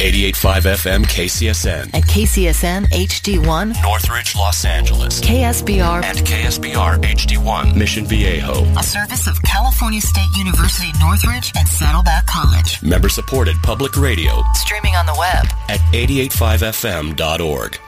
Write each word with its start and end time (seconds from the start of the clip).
88.5 0.00 0.62
FM 0.76 1.04
KCSN. 1.04 1.94
At 1.94 2.02
KCSN 2.04 2.86
HD1. 2.86 3.82
Northridge, 3.82 4.36
Los 4.36 4.64
Angeles. 4.64 5.20
KSBR. 5.20 6.04
And 6.04 6.18
KSBR 6.18 6.98
HD1. 7.02 7.74
Mission 7.74 8.04
Viejo. 8.06 8.64
A 8.78 8.82
service 8.82 9.26
of 9.26 9.40
California 9.42 10.00
State 10.00 10.28
University 10.36 10.90
Northridge 11.00 11.52
and 11.56 11.66
Saddleback 11.66 12.26
College. 12.26 12.82
Member 12.82 13.08
supported 13.08 13.56
public 13.62 13.96
radio. 13.96 14.42
Streaming 14.54 14.94
on 14.96 15.06
the 15.06 15.16
web. 15.18 15.46
At 15.68 15.80
885fm.org. 15.94 17.78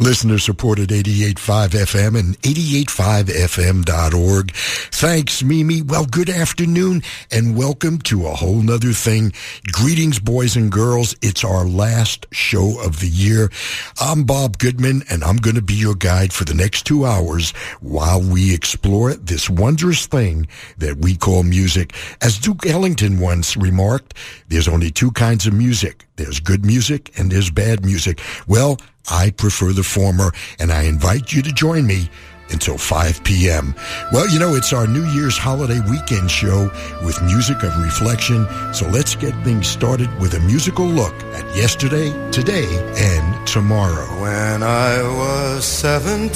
Listener 0.00 0.38
supported 0.38 0.90
88.5 0.90 1.70
FM 1.70 2.16
and 2.18 2.40
88.5fm.org. 2.42 4.52
Thanks, 4.52 5.42
Mimi. 5.42 5.82
Well, 5.82 6.06
good 6.06 6.30
afternoon 6.30 7.02
and 7.32 7.56
welcome 7.56 7.98
to 8.02 8.28
a 8.28 8.30
whole 8.30 8.62
nother 8.62 8.92
thing. 8.92 9.32
Greetings, 9.72 10.20
boys 10.20 10.54
and 10.54 10.70
girls. 10.70 11.16
It's 11.20 11.42
our 11.42 11.66
last 11.66 12.26
show 12.30 12.80
of 12.80 13.00
the 13.00 13.08
year. 13.08 13.50
I'm 14.00 14.22
Bob 14.22 14.58
Goodman 14.58 15.02
and 15.10 15.24
I'm 15.24 15.38
going 15.38 15.56
to 15.56 15.62
be 15.62 15.74
your 15.74 15.96
guide 15.96 16.32
for 16.32 16.44
the 16.44 16.54
next 16.54 16.84
two 16.84 17.04
hours 17.04 17.50
while 17.80 18.22
we 18.22 18.54
explore 18.54 19.14
this 19.14 19.50
wondrous 19.50 20.06
thing 20.06 20.46
that 20.76 20.98
we 20.98 21.16
call 21.16 21.42
music. 21.42 21.92
As 22.22 22.38
Duke 22.38 22.64
Ellington 22.66 23.18
once 23.18 23.56
remarked, 23.56 24.14
there's 24.46 24.68
only 24.68 24.92
two 24.92 25.10
kinds 25.10 25.48
of 25.48 25.54
music. 25.54 26.06
There's 26.14 26.38
good 26.38 26.64
music 26.64 27.18
and 27.18 27.32
there's 27.32 27.50
bad 27.50 27.84
music. 27.84 28.20
Well, 28.46 28.78
I 29.10 29.30
prefer 29.30 29.72
the 29.72 29.82
former, 29.82 30.32
and 30.58 30.72
I 30.72 30.82
invite 30.82 31.32
you 31.32 31.42
to 31.42 31.52
join 31.52 31.86
me 31.86 32.10
until 32.50 32.78
5 32.78 33.24
p.m. 33.24 33.74
Well, 34.12 34.28
you 34.30 34.38
know, 34.38 34.54
it's 34.54 34.72
our 34.72 34.86
New 34.86 35.04
Year's 35.04 35.36
holiday 35.36 35.80
weekend 35.88 36.30
show 36.30 36.70
with 37.04 37.20
music 37.22 37.62
of 37.62 37.76
reflection, 37.78 38.46
so 38.72 38.88
let's 38.88 39.14
get 39.14 39.34
things 39.44 39.66
started 39.66 40.08
with 40.18 40.34
a 40.34 40.40
musical 40.40 40.86
look 40.86 41.14
at 41.34 41.44
yesterday, 41.56 42.10
today, 42.30 42.66
and 42.96 43.46
tomorrow. 43.46 44.06
When 44.20 44.62
I 44.62 45.02
was 45.02 45.64
17, 45.64 46.28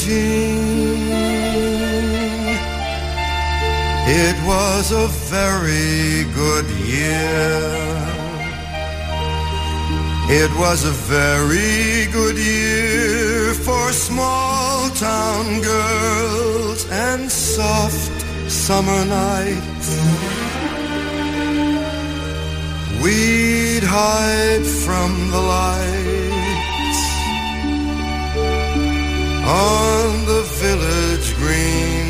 it 4.04 4.46
was 4.46 4.92
a 4.92 5.06
very 5.08 6.24
good 6.34 6.66
year. 6.86 8.11
It 10.30 10.50
was 10.56 10.84
a 10.84 10.92
very 10.92 12.06
good 12.12 12.38
year 12.38 13.54
for 13.54 13.92
small 13.92 14.88
town 14.90 15.60
girls 15.60 16.88
and 16.90 17.30
soft 17.30 18.24
summer 18.50 19.04
nights. 19.04 19.88
We'd 23.02 23.82
hide 23.82 24.64
from 24.84 25.30
the 25.32 25.40
lights 25.40 27.02
on 29.44 30.24
the 30.24 30.42
village 30.62 31.34
green. 31.36 32.08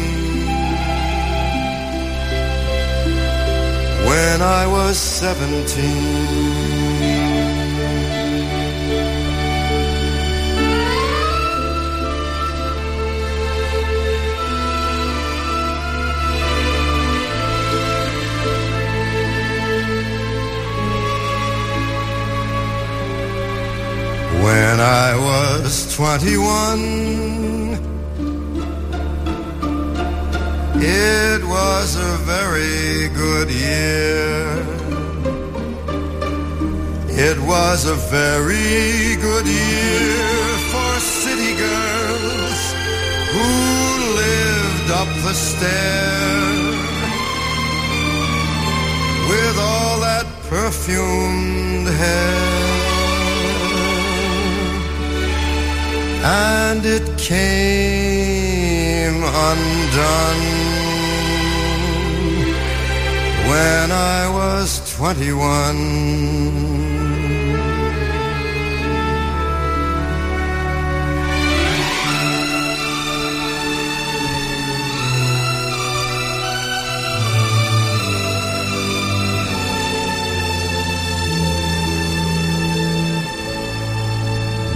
When 4.06 4.42
I 4.42 4.66
was 4.66 4.98
seventeen. 4.98 6.51
When 24.42 24.80
I 24.80 25.14
was 25.14 25.94
21, 25.94 27.78
it 30.82 31.44
was 31.44 31.96
a 31.96 32.16
very 32.26 33.08
good 33.14 33.48
year. 33.50 34.42
It 37.28 37.38
was 37.38 37.86
a 37.86 37.94
very 38.10 39.14
good 39.22 39.46
year 39.46 40.48
for 40.72 40.90
city 40.98 41.54
girls 41.54 42.60
who 43.34 43.48
lived 44.24 44.90
up 44.90 45.10
the 45.22 45.34
stair 45.34 46.42
with 49.30 49.56
all 49.60 50.00
that 50.00 50.26
perfumed 50.50 51.86
hair. 51.86 52.71
And 56.24 56.84
it 56.86 57.18
came 57.18 58.02
undone 59.24 60.42
when 63.48 63.90
I 63.90 64.28
was 64.28 64.96
21. 64.96 66.81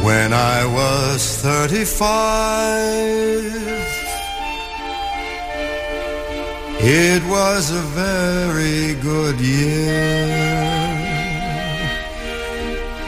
When 0.06 0.32
I 0.32 0.64
was 0.64 1.20
35, 1.42 2.04
it 6.78 7.22
was 7.24 7.72
a 7.72 7.82
very 8.02 8.94
good 9.02 9.40
year. 9.40 10.46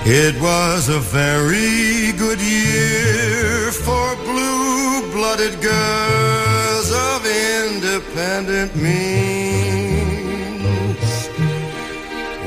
It 0.07 0.41
was 0.43 0.89
a 0.89 0.99
very 0.99 2.11
good 2.19 2.41
year 2.41 3.71
for 3.71 4.17
blue-blooded 4.27 5.63
girls 5.63 6.91
of 6.91 7.25
independent 7.65 8.75
means. 8.75 10.19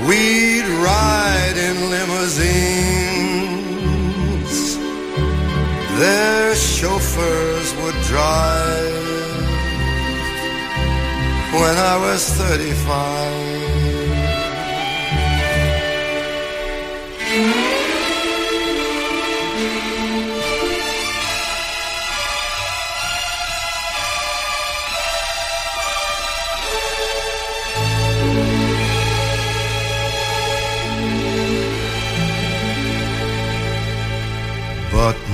We'd 0.06 0.68
ride 0.84 1.56
in 1.56 1.90
limousines 1.90 3.61
their 6.02 6.56
chauffeurs 6.56 7.76
would 7.76 8.00
drive 8.02 9.42
when 11.54 11.78
I 11.78 11.98
was 12.02 12.28
35. 12.28 13.51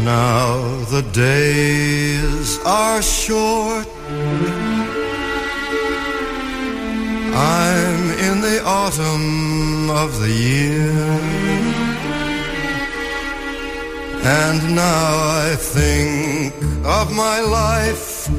Now 0.07 0.55
the 0.95 1.03
days 1.11 2.59
are 2.65 3.01
short. 3.01 3.87
I'm 7.35 8.03
in 8.27 8.35
the 8.47 8.59
autumn 8.63 9.89
of 9.89 10.09
the 10.23 10.33
year. 10.49 10.99
And 14.41 14.59
now 14.75 15.09
I 15.45 15.55
think 15.75 16.53
of 16.99 17.05
my 17.25 17.39
life 17.41 18.29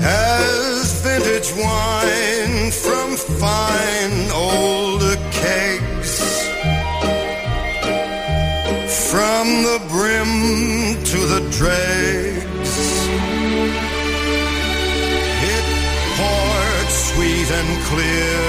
as 0.00 0.84
vintage 1.04 1.50
wine 1.64 2.70
from 2.84 3.08
fine 3.42 4.18
old 4.48 5.02
kegs. 5.40 6.14
From 9.10 9.46
the 9.68 9.78
brim 9.88 10.69
to 11.10 11.26
the 11.26 11.40
dregs. 11.58 12.72
It 15.56 15.66
poured 16.16 16.90
sweet 17.08 17.50
and 17.50 17.70
clear. 17.90 18.44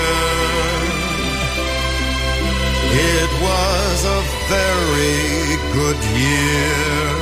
It 3.18 3.32
was 3.42 4.06
a 4.06 4.22
very 4.48 5.58
good 5.74 6.00
year. 6.22 7.21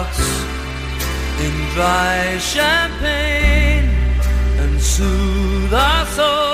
Doubts 0.00 0.20
in 1.44 1.54
dry 1.74 2.38
champagne 2.38 3.88
and 4.62 4.80
soothe 4.80 5.74
our 5.74 6.06
souls 6.06 6.49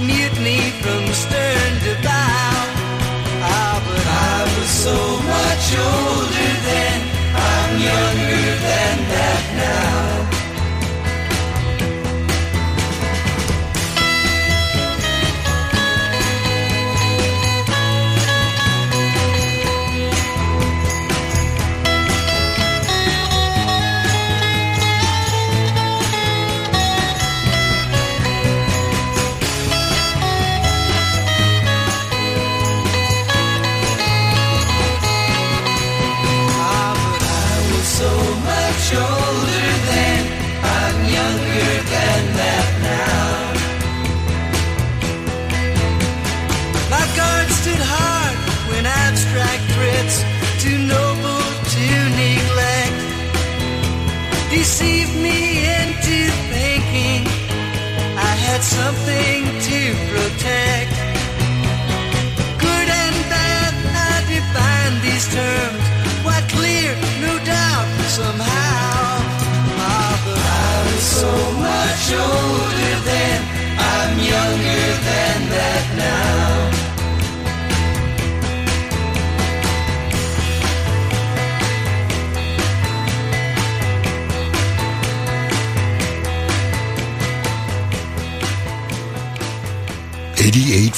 mutiny 0.00 0.70
from 0.82 1.06
stern 1.14 1.43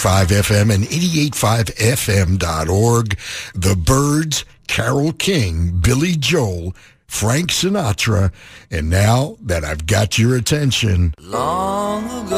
Five 0.06 0.28
FM 0.28 0.72
and 0.72 0.84
88.5fm.org. 0.84 3.18
The 3.56 3.74
Byrds, 3.74 4.44
Carole 4.68 5.12
King, 5.12 5.80
Billy 5.80 6.12
Joel, 6.12 6.76
Frank 7.08 7.50
Sinatra, 7.50 8.30
and 8.70 8.88
now 8.88 9.36
that 9.42 9.64
I've 9.64 9.88
got 9.88 10.16
your 10.16 10.36
attention. 10.36 11.12
Long 11.18 12.04
ago. 12.24 12.35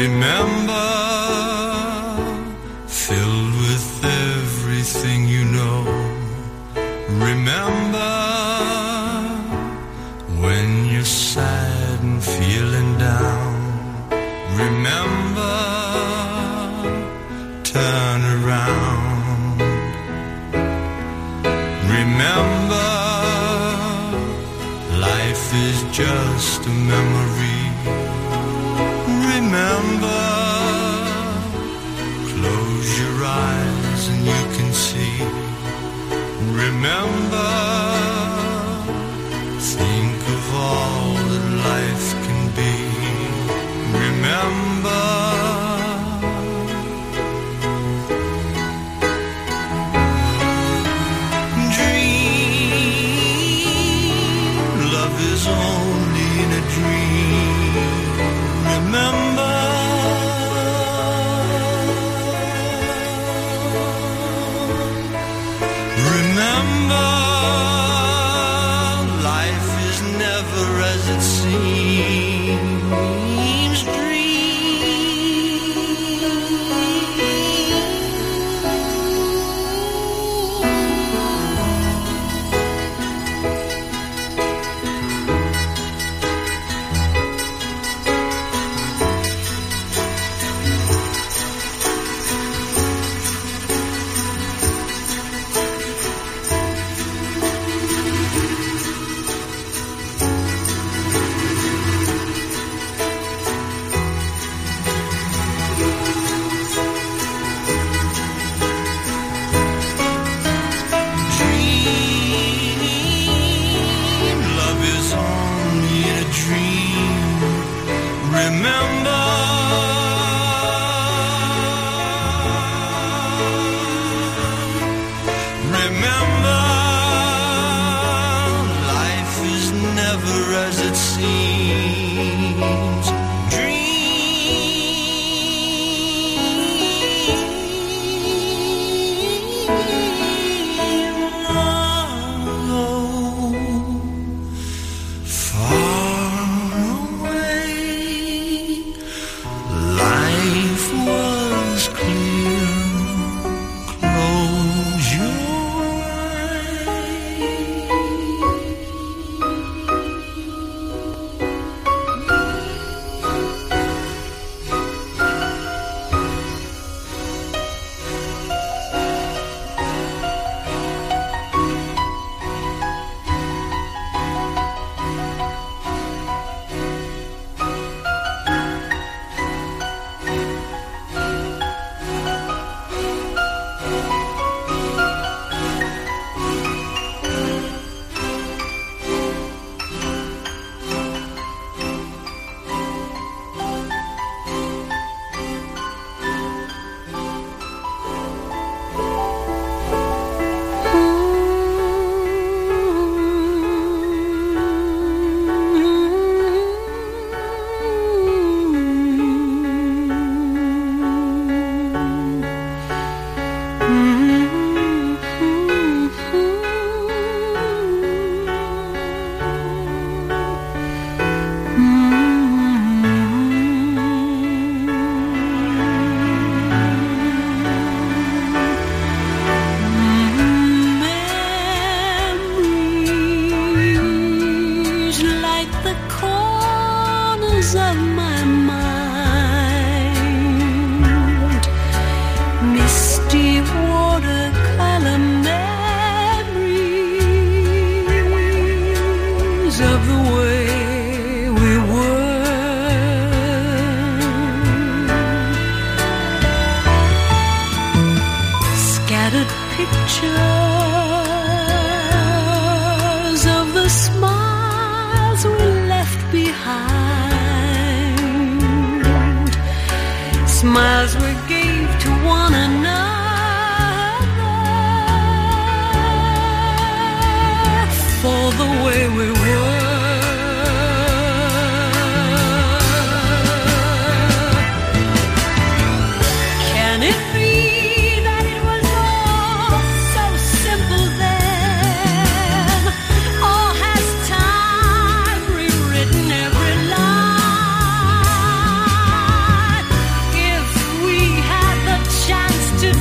Remember 0.00 0.59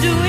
do 0.01 0.23
it 0.23 0.28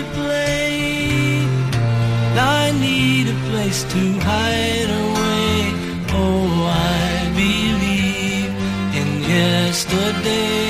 to 0.00 0.06
play. 0.12 1.44
I 2.62 2.72
need 2.86 3.28
a 3.28 3.38
place 3.50 3.82
to 3.94 4.02
hide 4.28 4.90
away. 5.04 5.54
Oh, 6.22 6.48
I 6.98 7.28
believe 7.40 8.52
in 9.00 9.08
yesterday. 9.36 10.69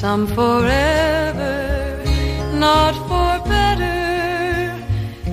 Some 0.00 0.26
forever, 0.28 1.56
not 2.54 2.94
for 3.08 3.30
better. 3.48 4.72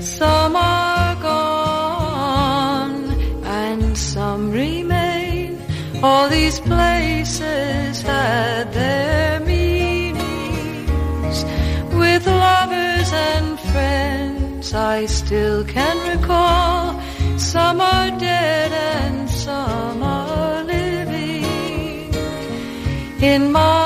Some 0.02 0.56
are 0.56 1.16
gone 1.22 3.04
and 3.46 3.96
some 3.96 4.50
remain. 4.52 5.60
All 6.02 6.28
these 6.30 6.60
places 6.62 8.02
had 8.02 8.74
their 8.74 9.40
meanings. 9.42 10.18
With 12.02 12.26
lovers 12.26 13.12
and 13.14 13.60
friends, 13.72 14.74
I 14.74 15.06
still 15.06 15.64
can 15.64 15.98
recall. 16.10 17.00
Some 17.38 17.80
are 17.82 18.10
dead 18.18 18.72
and 18.72 19.30
some 19.30 20.02
are 20.02 20.64
living. 20.64 21.46
In 23.22 23.52
my 23.52 23.85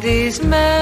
these 0.00 0.42
memories 0.42 0.79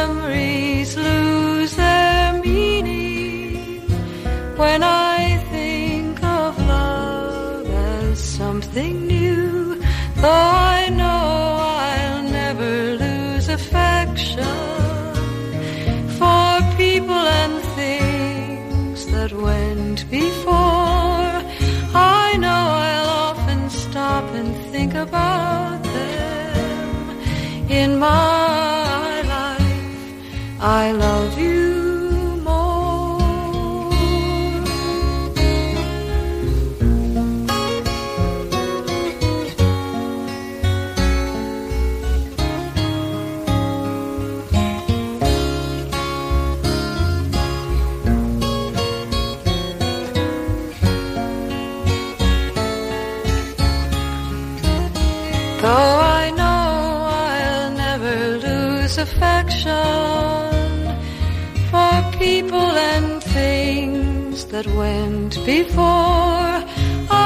before. 65.57 66.55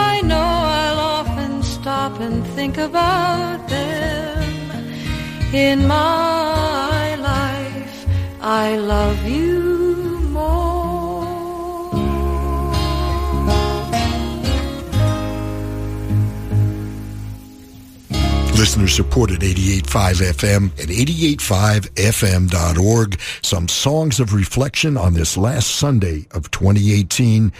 I 0.08 0.12
know 0.30 0.50
I'll 0.80 1.02
often 1.18 1.52
stop 1.76 2.20
and 2.20 2.46
think 2.56 2.78
about 2.78 3.58
them. 3.68 4.42
In 5.52 5.78
my 5.88 7.16
life, 7.30 7.96
I 8.40 8.76
love 8.76 9.20
you 9.36 9.51
Listener 18.82 19.04
supported 19.04 19.40
88.5 19.42 20.32
FM 20.32 20.72
at 20.82 20.88
88.5fm.org. 20.88 23.20
Some 23.42 23.68
songs 23.68 24.18
of 24.18 24.34
reflection 24.34 24.96
on 24.96 25.14
this 25.14 25.36
last 25.36 25.76
Sunday 25.76 26.26
of 26.32 26.50
2018. 26.50 27.52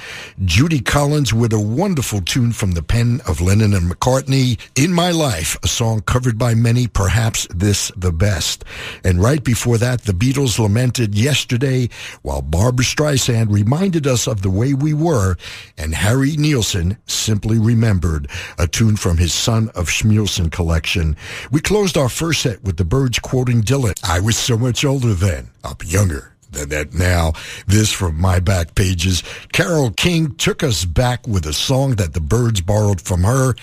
Judy 0.45 0.81
Collins 0.81 1.33
with 1.33 1.53
a 1.53 1.61
wonderful 1.61 2.23
tune 2.23 2.51
from 2.51 2.73
the 2.73 2.83
pen 2.83 3.21
of 3.29 3.41
Lennon 3.41 3.73
and 3.73 3.89
McCartney. 3.89 4.59
In 4.75 4.93
My 4.93 5.13
Life, 5.13 5.57
a 5.63 5.69
song 5.69 6.01
covered 6.01 6.39
by 6.39 6.57
many, 6.57 6.89
perhaps 6.89 7.47
this 7.55 7.93
the 7.97 8.11
best. 8.11 8.65
And 9.05 9.23
right 9.23 9.45
before 9.45 9.79
that, 9.79 10.03
the 10.03 10.13
Beatles 10.13 10.59
lamented 10.59 11.15
yesterday 11.15 11.89
while 12.23 12.43
Barbra 12.43 12.85
Streisand 12.85 13.53
reminded 13.53 14.09
us 14.09 14.27
of 14.27 14.43
the 14.43 14.51
way 14.51 14.75
we 14.75 14.93
were 14.93 15.37
and 15.79 15.95
Harry 15.95 16.37
Nilsson 16.37 16.99
simply 17.07 17.61
remembered 17.61 18.29
a 18.59 18.67
tune 18.67 18.97
from 18.97 19.19
his 19.19 19.33
Son 19.33 19.69
of 19.77 19.87
Schmilsson 19.87 20.51
collection. 20.51 21.12
We 21.51 21.61
closed 21.61 21.97
our 21.97 22.09
first 22.09 22.43
set 22.43 22.63
with 22.63 22.77
the 22.77 22.85
Byrds 22.85 23.19
quoting 23.19 23.63
Dylan. 23.63 23.99
I 24.03 24.21
was 24.21 24.37
so 24.37 24.57
much 24.57 24.85
older 24.85 25.15
then. 25.15 25.51
I'll 25.65 25.77
younger 25.85 26.33
than 26.51 26.69
that 26.69 26.95
now. 26.95 27.33
This 27.67 27.93
from 27.93 28.21
my 28.21 28.39
back 28.39 28.75
pages. 28.75 29.23
Carole 29.53 29.91
King 29.91 30.35
took 30.37 30.63
us 30.63 30.85
back 30.85 31.27
with 31.27 31.47
a 31.47 31.53
song 31.53 31.97
that 31.97 32.13
the 32.15 32.21
Byrds 32.21 32.61
borrowed 32.61 33.01
from 33.01 33.25
her, 33.25 33.55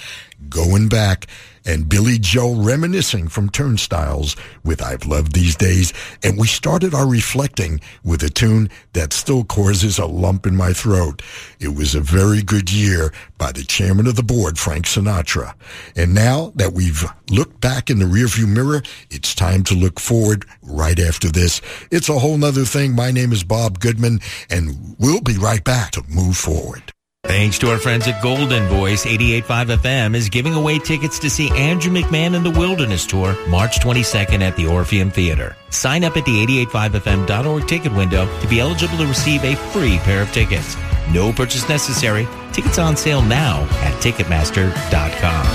Going 0.49 0.89
Back, 0.89 1.27
and 1.65 1.89
Billy 1.89 2.17
Joel 2.19 2.55
reminiscing 2.55 3.27
from 3.27 3.49
Turnstiles 3.49 4.35
with 4.63 4.81
I've 4.81 5.05
Loved 5.05 5.33
These 5.33 5.55
Days. 5.55 5.93
And 6.23 6.37
we 6.37 6.47
started 6.47 6.93
our 6.93 7.07
reflecting 7.07 7.81
with 8.03 8.23
a 8.23 8.29
tune 8.29 8.69
that 8.93 9.13
still 9.13 9.43
causes 9.43 9.99
a 9.99 10.05
lump 10.05 10.45
in 10.45 10.55
my 10.55 10.73
throat. 10.73 11.21
It 11.59 11.75
was 11.75 11.95
a 11.95 12.01
very 12.01 12.41
good 12.41 12.71
year 12.71 13.13
by 13.37 13.51
the 13.51 13.63
chairman 13.63 14.07
of 14.07 14.15
the 14.15 14.23
board, 14.23 14.57
Frank 14.57 14.85
Sinatra. 14.85 15.53
And 15.95 16.13
now 16.13 16.51
that 16.55 16.73
we've 16.73 17.03
looked 17.29 17.61
back 17.61 17.89
in 17.89 17.99
the 17.99 18.05
rearview 18.05 18.47
mirror, 18.47 18.81
it's 19.09 19.35
time 19.35 19.63
to 19.65 19.75
look 19.75 19.99
forward 19.99 20.45
right 20.61 20.99
after 20.99 21.29
this. 21.29 21.61
It's 21.91 22.09
a 22.09 22.19
whole 22.19 22.37
nother 22.37 22.65
thing. 22.65 22.95
My 22.95 23.11
name 23.11 23.31
is 23.31 23.43
Bob 23.43 23.79
Goodman, 23.79 24.19
and 24.49 24.95
we'll 24.99 25.21
be 25.21 25.37
right 25.37 25.63
back 25.63 25.91
to 25.91 26.03
move 26.09 26.37
forward. 26.37 26.93
Thanks 27.29 27.59
to 27.59 27.69
our 27.69 27.77
friends 27.77 28.07
at 28.07 28.23
Golden 28.23 28.67
Voice, 28.69 29.05
88.5 29.05 29.77
FM 29.77 30.15
is 30.15 30.29
giving 30.29 30.55
away 30.55 30.79
tickets 30.79 31.19
to 31.19 31.29
see 31.29 31.51
Andrew 31.51 31.91
McMahon 31.91 32.35
and 32.35 32.43
the 32.43 32.49
Wilderness 32.49 33.05
Tour 33.05 33.35
March 33.47 33.79
22nd 33.81 34.41
at 34.41 34.55
the 34.55 34.65
Orpheum 34.65 35.11
Theater. 35.11 35.55
Sign 35.69 36.03
up 36.03 36.17
at 36.17 36.25
the 36.25 36.43
885fm.org 36.65 37.67
ticket 37.67 37.93
window 37.93 38.25
to 38.39 38.47
be 38.47 38.59
eligible 38.59 38.97
to 38.97 39.05
receive 39.05 39.43
a 39.43 39.55
free 39.55 39.99
pair 39.99 40.23
of 40.23 40.31
tickets. 40.31 40.75
No 41.13 41.31
purchase 41.31 41.69
necessary. 41.69 42.27
Tickets 42.51 42.79
on 42.79 42.97
sale 42.97 43.21
now 43.21 43.61
at 43.83 43.93
Ticketmaster.com. 44.01 45.45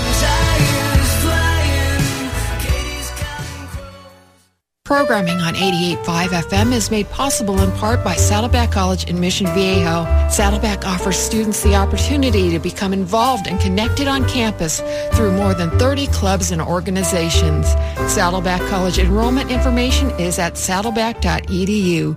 Programming 4.85 5.41
on 5.41 5.55
88.5 5.55 6.43
FM 6.43 6.71
is 6.71 6.91
made 6.91 7.09
possible 7.09 7.59
in 7.59 7.71
part 7.71 8.03
by 8.03 8.15
Saddleback 8.15 8.71
College 8.71 9.05
in 9.05 9.19
Mission 9.19 9.47
Viejo. 9.47 10.05
Saddleback 10.29 10.85
offers 10.85 11.17
students 11.17 11.63
the 11.63 11.73
opportunity 11.73 12.51
to 12.51 12.59
become 12.59 12.93
involved 12.93 13.47
and 13.47 13.59
connected 13.59 14.07
on 14.07 14.29
campus 14.29 14.81
through 15.15 15.31
more 15.31 15.55
than 15.55 15.71
30 15.79 16.05
clubs 16.07 16.51
and 16.51 16.61
organizations. 16.61 17.65
Saddleback 18.13 18.61
College 18.69 18.99
enrollment 18.99 19.49
information 19.49 20.11
is 20.19 20.37
at 20.37 20.53
saddleback.edu. 20.53 22.15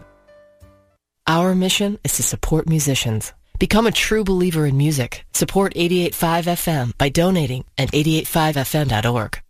Our 1.27 1.55
mission 1.55 1.99
is 2.05 2.17
to 2.17 2.23
support 2.23 2.69
musicians. 2.69 3.33
Become 3.59 3.87
a 3.87 3.93
true 3.93 4.25
believer 4.25 4.67
in 4.67 4.77
music. 4.77 5.25
Support 5.33 5.73
88.5 5.73 6.13
FM 6.45 6.99
by 6.99 7.09
donating 7.09 7.65
at 7.79 7.93
885fm.org. 7.93 9.41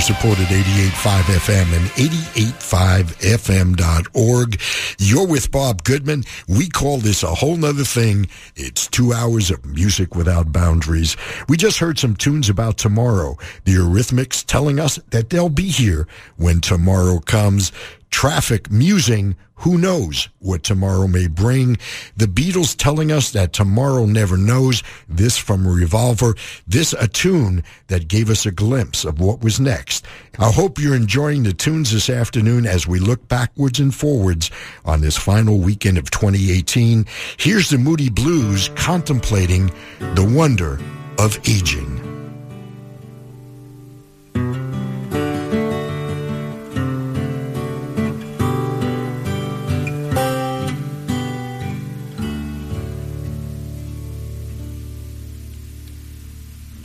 Listener 0.00 0.16
supported 0.16 0.46
88.5 0.46 1.22
FM 1.22 1.76
and 1.76 1.90
88.5fm.org. 1.90 4.60
You're 4.98 5.26
with 5.26 5.50
Bob 5.50 5.84
Goodman. 5.84 6.24
We 6.48 6.70
call 6.70 6.96
this 6.98 7.22
a 7.22 7.34
whole 7.34 7.58
nother 7.58 7.84
thing. 7.84 8.28
It's 8.56 8.86
two 8.86 9.12
hours 9.12 9.50
of 9.50 9.66
music 9.66 10.14
without 10.14 10.52
boundaries. 10.52 11.18
We 11.50 11.58
just 11.58 11.80
heard 11.80 11.98
some 11.98 12.16
tunes 12.16 12.48
about 12.48 12.78
tomorrow. 12.78 13.36
The 13.64 13.74
Eurythmics 13.74 14.42
telling 14.46 14.80
us 14.80 14.96
that 15.10 15.28
they'll 15.28 15.50
be 15.50 15.68
here 15.68 16.08
when 16.38 16.62
tomorrow 16.62 17.18
comes. 17.18 17.70
Traffic 18.10 18.70
musing, 18.70 19.36
who 19.54 19.78
knows 19.78 20.28
what 20.40 20.62
tomorrow 20.62 21.06
may 21.06 21.28
bring. 21.28 21.76
The 22.16 22.26
Beatles 22.26 22.74
telling 22.76 23.12
us 23.12 23.30
that 23.32 23.52
tomorrow 23.52 24.06
never 24.06 24.36
knows. 24.36 24.82
This 25.08 25.36
from 25.38 25.66
Revolver. 25.66 26.34
This 26.66 26.92
a 26.94 27.06
tune 27.06 27.62
that 27.88 28.08
gave 28.08 28.30
us 28.30 28.46
a 28.46 28.50
glimpse 28.50 29.04
of 29.04 29.20
what 29.20 29.42
was 29.42 29.60
next. 29.60 30.04
I 30.38 30.50
hope 30.50 30.78
you're 30.78 30.96
enjoying 30.96 31.42
the 31.42 31.52
tunes 31.52 31.92
this 31.92 32.10
afternoon 32.10 32.66
as 32.66 32.86
we 32.86 32.98
look 32.98 33.28
backwards 33.28 33.78
and 33.80 33.94
forwards 33.94 34.50
on 34.84 35.02
this 35.02 35.16
final 35.16 35.58
weekend 35.58 35.98
of 35.98 36.10
2018. 36.10 37.06
Here's 37.38 37.70
the 37.70 37.78
Moody 37.78 38.10
Blues 38.10 38.70
contemplating 38.74 39.70
the 39.98 40.30
wonder 40.36 40.80
of 41.18 41.38
aging. 41.48 42.09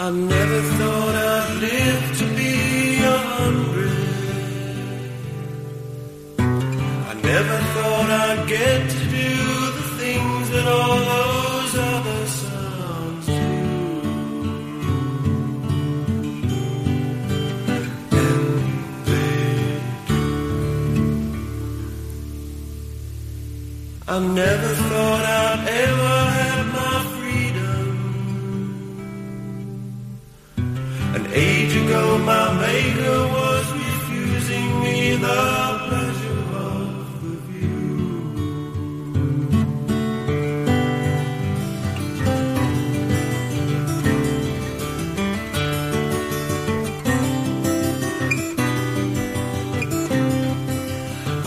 I 0.06 0.12
never 0.12 0.62
thought 0.78 1.16
I'd 1.16 1.50
live 1.62 2.18
to 2.20 2.26
be 2.38 2.54
a 3.02 3.18
hundred. 3.38 3.92
I 7.10 7.14
never 7.32 7.58
thought 7.74 8.10
I'd 8.12 8.48
get 8.48 8.88
to 8.88 9.00
do 9.00 9.34
the 9.78 9.86
things 9.98 10.46
that 10.52 10.68
all 10.68 11.00
those 11.16 11.74
other 11.94 12.22
sons 12.28 13.26
do. 13.26 13.34
And 17.74 17.86
they 18.08 18.16
do. 18.16 19.74
I 24.08 24.20
never 24.20 24.70
thought 24.88 25.26
I'd 25.26 25.68
ever 25.68 26.35
age 31.36 31.76
ago, 31.76 32.18
my 32.20 32.54
maker 32.62 33.28
was 33.38 33.66
refusing 33.74 34.80
me 34.84 35.18
the 35.18 35.44
pleasure 35.86 36.42
of 36.64 36.88
the 37.22 37.36
view. 37.48 37.90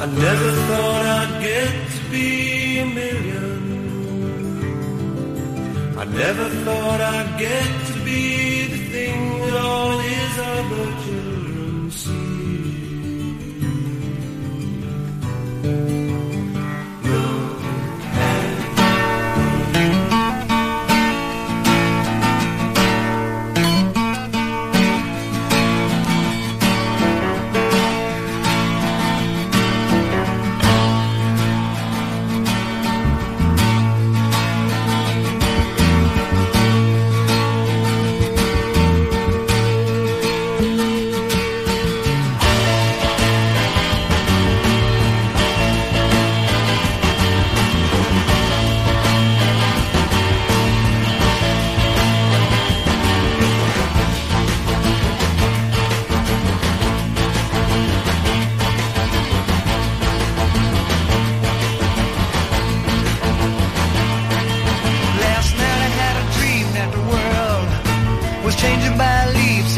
I 0.03 0.07
never 0.24 0.51
thought 0.68 1.05
I'd 1.18 1.32
get 1.43 1.72
to 1.95 2.01
be 2.11 2.78
a 2.80 2.84
million. 2.84 3.57
I 5.97 6.05
never 6.05 6.47
thought 6.64 7.01
I'd 7.01 7.39
get 7.39 7.70
to 7.93 8.05
be 8.05 8.57
his 10.69 11.07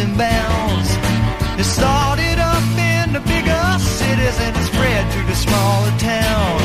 and 0.00 0.16
bounds. 0.16 0.90
It 1.60 1.64
started 1.64 2.38
up 2.38 2.64
in 2.78 3.12
the 3.12 3.20
bigger 3.20 3.78
cities 3.78 4.40
and 4.40 4.56
it 4.56 4.64
spread 4.64 5.12
to 5.12 5.20
the 5.26 5.34
smaller 5.34 5.92
towns. 5.98 6.59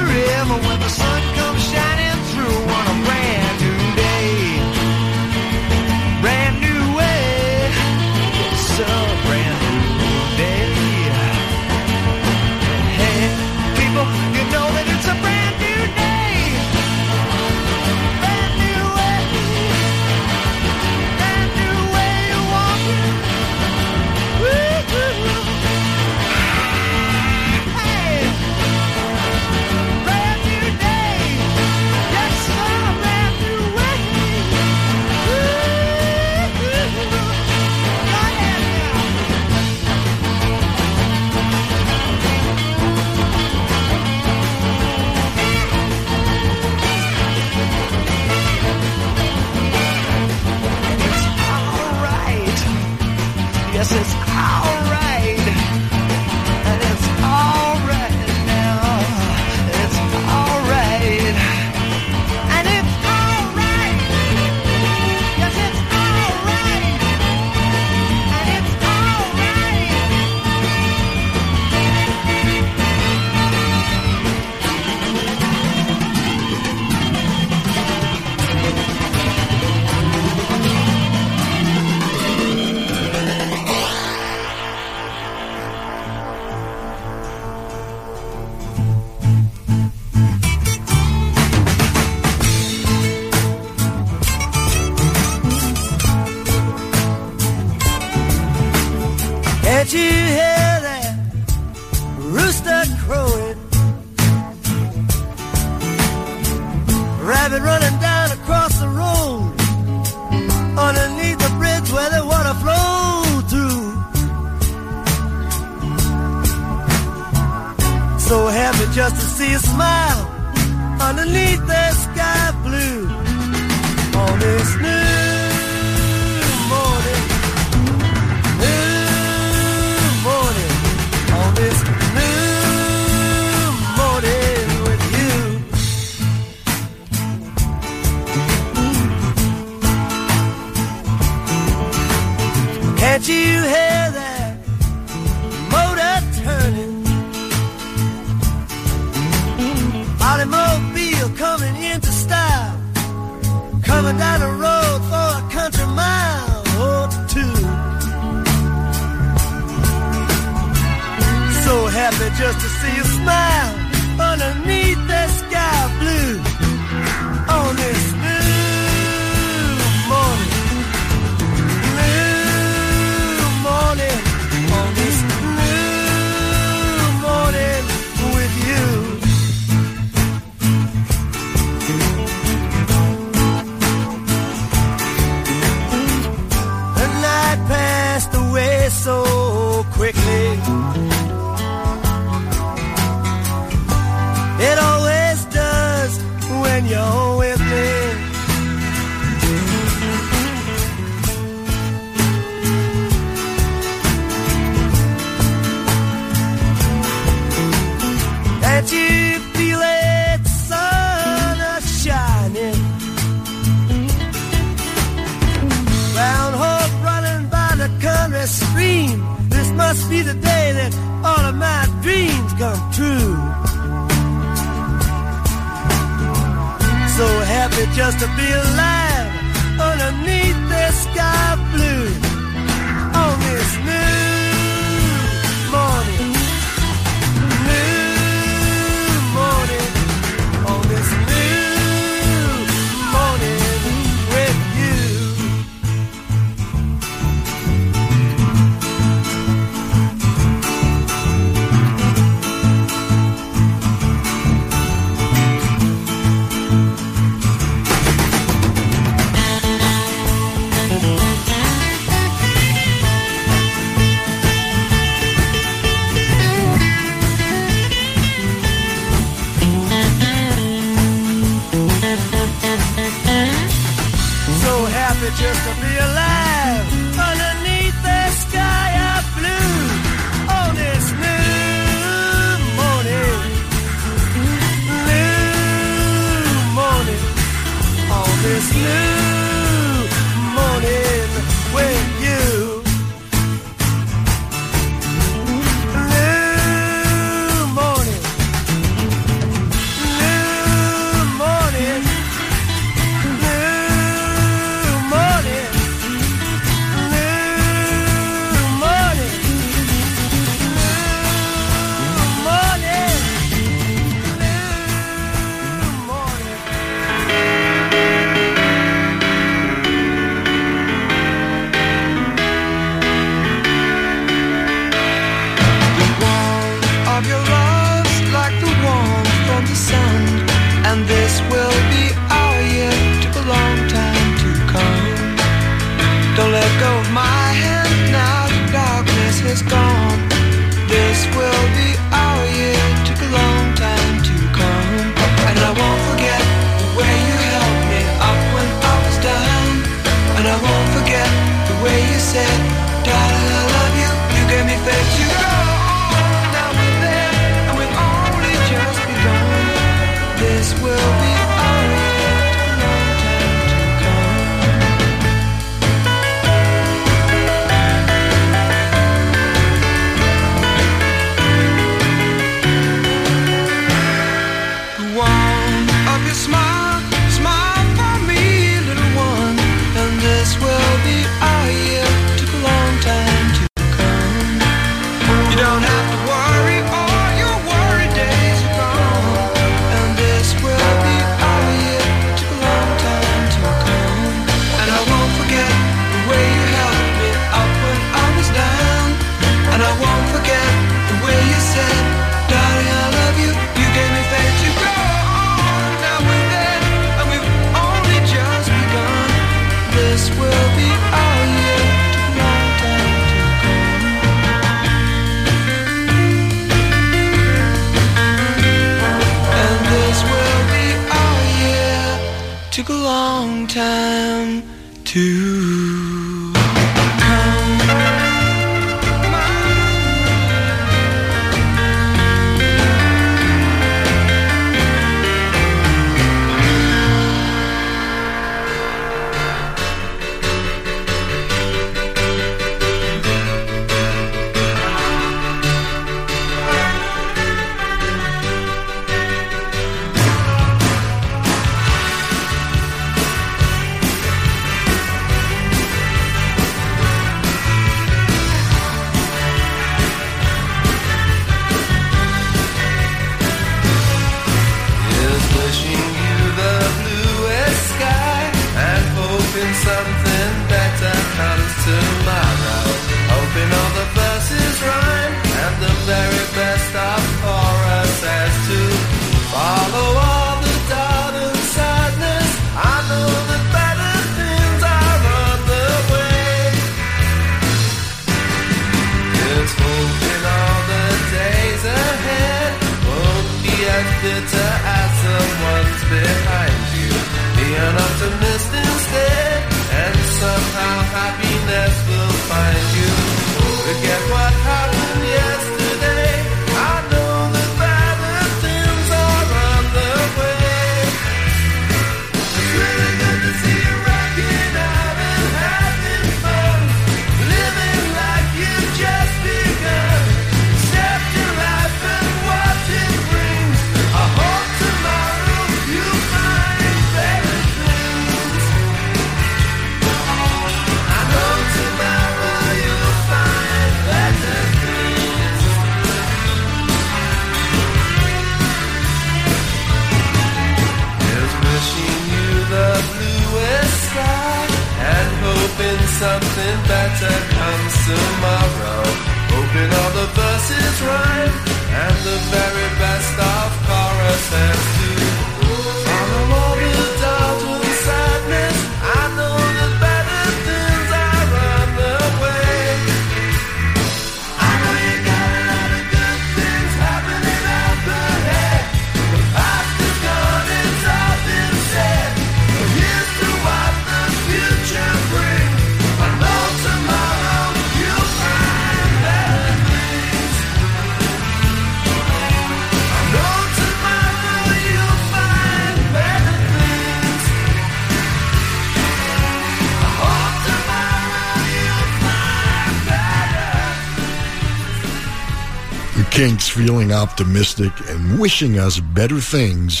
Kinks 596.42 596.68
feeling 596.68 597.12
optimistic 597.12 597.92
and 598.08 598.40
wishing 598.40 598.76
us 598.76 598.98
better 598.98 599.38
things 599.38 600.00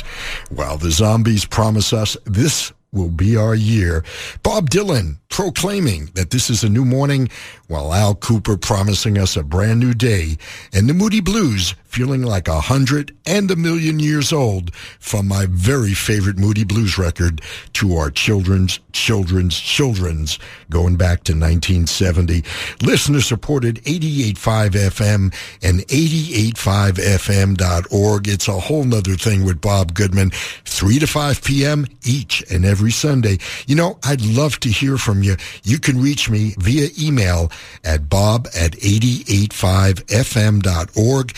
while 0.50 0.76
the 0.76 0.90
zombies 0.90 1.44
promise 1.44 1.92
us 1.92 2.16
this 2.24 2.72
will 2.90 3.10
be 3.10 3.36
our 3.36 3.54
year. 3.54 4.04
Bob 4.42 4.68
Dylan 4.68 5.18
proclaiming 5.28 6.10
that 6.14 6.30
this 6.30 6.50
is 6.50 6.64
a 6.64 6.68
new 6.68 6.84
morning 6.84 7.28
while 7.68 7.94
Al 7.94 8.16
Kooper 8.16 8.60
promising 8.60 9.18
us 9.18 9.36
a 9.36 9.44
brand 9.44 9.78
new 9.78 9.94
day 9.94 10.36
and 10.72 10.88
the 10.88 10.94
Moody 10.94 11.20
Blues 11.20 11.76
feeling 11.92 12.22
like 12.22 12.48
a 12.48 12.60
hundred 12.60 13.14
and 13.26 13.50
a 13.50 13.56
million 13.56 13.98
years 13.98 14.32
old 14.32 14.74
from 14.74 15.28
my 15.28 15.44
very 15.50 15.92
favorite 15.92 16.38
Moody 16.38 16.64
Blues 16.64 16.96
record 16.96 17.42
to 17.74 17.96
our 17.96 18.10
children's 18.10 18.80
children's 18.92 19.58
children's 19.58 20.38
going 20.70 20.96
back 20.96 21.24
to 21.24 21.32
1970. 21.32 22.44
Listener 22.82 23.20
supported 23.20 23.82
88.5 23.84 24.70
FM 24.70 25.34
and 25.62 25.80
88.5fm.org. 25.80 28.28
It's 28.28 28.48
a 28.48 28.58
whole 28.58 28.84
nother 28.84 29.16
thing 29.16 29.44
with 29.44 29.60
Bob 29.60 29.92
Goodman, 29.94 30.30
3 30.64 30.98
to 30.98 31.06
5 31.06 31.44
p.m. 31.44 31.86
each 32.04 32.42
and 32.50 32.64
every 32.64 32.90
Sunday. 32.90 33.36
You 33.66 33.76
know, 33.76 33.98
I'd 34.02 34.22
love 34.22 34.58
to 34.60 34.70
hear 34.70 34.96
from 34.96 35.22
you. 35.22 35.36
You 35.62 35.78
can 35.78 36.00
reach 36.00 36.30
me 36.30 36.54
via 36.58 36.88
email 36.98 37.52
at 37.84 38.08
bob 38.08 38.48
at 38.58 38.72
885fm.org, 38.72 41.32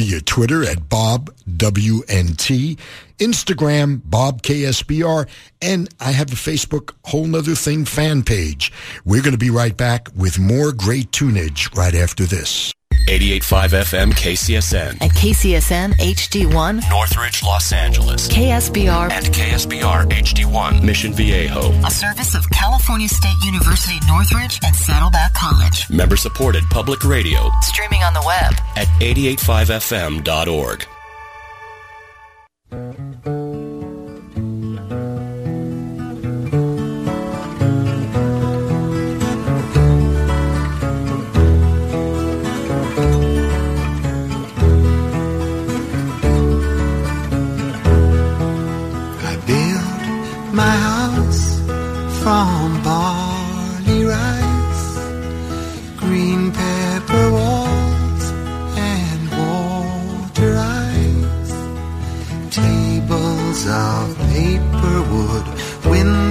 via 0.00 0.18
Twitter 0.22 0.64
at 0.64 0.88
Bob 0.88 1.28
WNT, 1.46 2.78
Instagram, 3.18 4.00
Bob 4.02 4.40
KSBR, 4.40 5.28
and 5.60 5.94
I 6.00 6.12
have 6.12 6.32
a 6.32 6.36
Facebook 6.36 6.94
Whole 7.04 7.26
Nother 7.26 7.54
Thing 7.54 7.84
fan 7.84 8.22
page. 8.22 8.72
We're 9.04 9.20
going 9.20 9.32
to 9.32 9.38
be 9.38 9.50
right 9.50 9.76
back 9.76 10.08
with 10.16 10.38
more 10.38 10.72
great 10.72 11.10
tunage 11.10 11.76
right 11.76 11.94
after 11.94 12.24
this. 12.24 12.72
88.5 13.06 13.72
FM 13.72 14.12
KCSN. 14.12 15.02
At 15.02 15.10
KCSN 15.12 15.92
HD1, 15.94 16.88
Northridge, 16.90 17.42
Los 17.42 17.72
Angeles. 17.72 18.28
KSBR, 18.28 19.10
And 19.10 19.26
KSBR 19.26 20.06
HD1, 20.10 20.82
Mission 20.82 21.12
Viejo. 21.12 21.72
a 21.84 21.90
service 21.90 22.34
of 22.34 22.48
California 22.50 23.08
State 23.08 23.36
University 23.44 23.98
Northridge 24.06 24.58
and 24.64 24.74
Saddleback 24.76 25.34
College. 25.34 25.88
Member 25.90 26.16
supported 26.16 26.62
public 26.70 27.04
radio 27.04 27.50
Streaming 27.62 28.02
on 28.02 28.12
the 28.14 28.22
web. 28.24 28.54
at 28.76 28.86
885fm.org. 29.00 30.86
of 63.66 64.16
paper 64.32 65.02
wood, 65.10 65.46
windows 65.84 66.29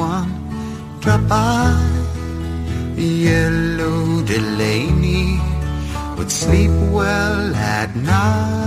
one 0.00 0.32
drop 1.00 1.22
by. 1.28 1.76
Yellow 2.96 4.22
Delaney 4.30 5.38
would 6.16 6.30
sleep 6.30 6.72
well 6.90 7.54
at 7.54 7.94
night. 7.96 8.59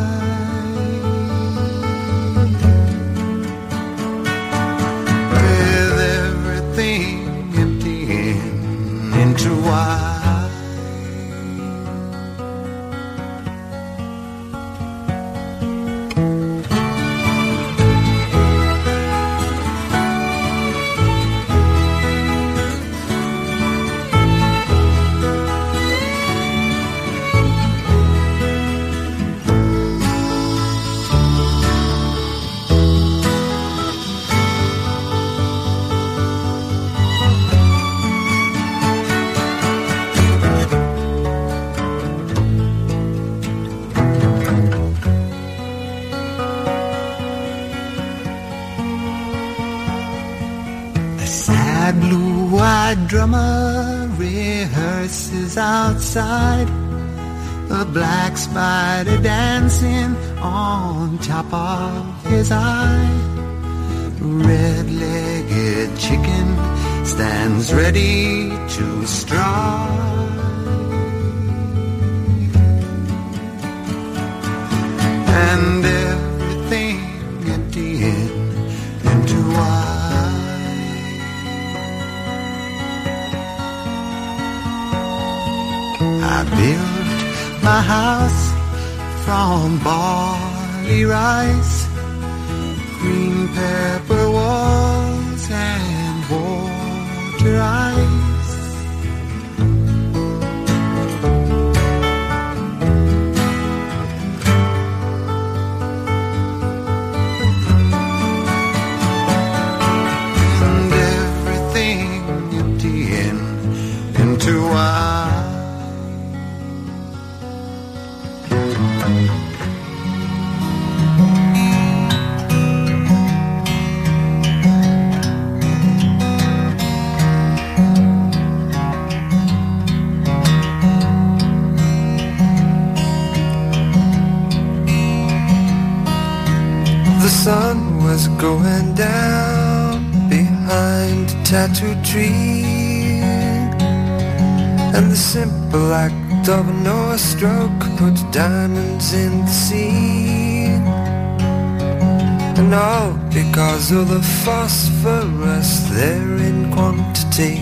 Because 153.73 153.91
of 153.91 154.07
the 154.07 154.21
phosphorus 154.45 155.89
there 155.89 156.37
in 156.37 156.71
quantity, 156.71 157.57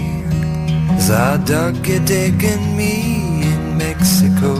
as 0.97 1.09
I 1.09 1.37
dug 1.45 1.87
a 1.87 1.99
dig 1.99 2.43
in 2.43 2.75
me 2.75 3.43
in 3.43 3.77
Mexico. 3.77 4.53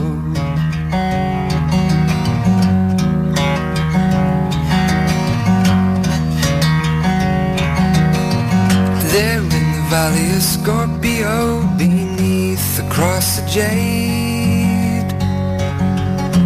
There 9.12 9.42
in 9.58 9.66
the 9.76 9.84
valley 9.90 10.30
of 10.34 10.42
Scorpio, 10.42 11.60
beneath 11.76 12.78
the 12.78 12.88
cross 12.88 13.40
of 13.40 13.46
jade, 13.46 15.12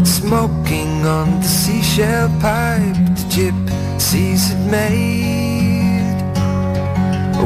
smoking 0.05 1.07
on 1.07 1.39
the 1.43 1.47
seashell 1.47 2.29
pipe 2.41 2.97
the 3.15 3.25
gypsies 3.31 3.76
had 4.15 4.71
made. 4.71 6.17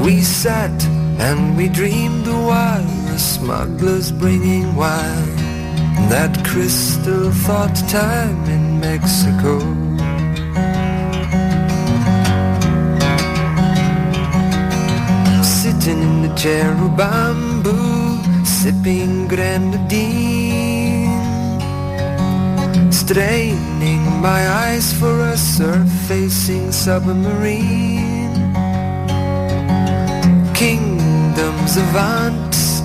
We 0.04 0.20
sat 0.20 0.84
and 1.18 1.56
we 1.56 1.68
dreamed 1.68 2.26
a 2.26 2.40
while, 2.50 2.84
the 3.11 3.18
smugglers 3.18 4.12
bringing 4.12 4.74
wine. 4.76 5.36
That 6.08 6.44
crystal 6.44 7.30
thought 7.30 7.76
time 7.88 8.44
in 8.56 8.80
Mexico. 8.80 9.58
Sitting 15.42 16.02
in 16.02 16.22
the 16.22 16.34
chair 16.36 16.70
of 16.72 16.96
bamboo, 16.96 18.18
sipping 18.44 19.28
grenadine. 19.28 20.50
Straining 22.92 23.89
my 24.21 24.47
eyes 24.49 24.93
for 24.93 25.18
a 25.21 25.37
surfacing 25.37 26.71
submarine. 26.73 28.37
Kingdoms 30.55 31.77
of 31.79 31.97
ants 31.97 32.83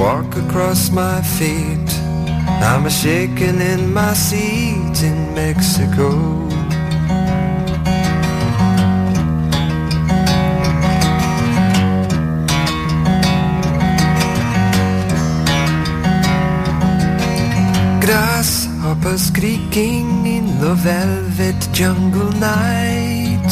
walk 0.00 0.36
across 0.36 0.90
my 0.90 1.20
feet. 1.20 1.90
I'm 2.62 2.86
a 2.86 2.90
shaking 2.90 3.60
in 3.60 3.92
my 3.92 4.14
seat 4.14 5.02
in 5.02 5.34
Mexico. 5.34 6.10
Grasshoppers 18.00 19.30
creaking 19.30 20.37
the 20.60 20.74
velvet 20.74 21.68
jungle 21.72 22.32
night. 22.32 23.48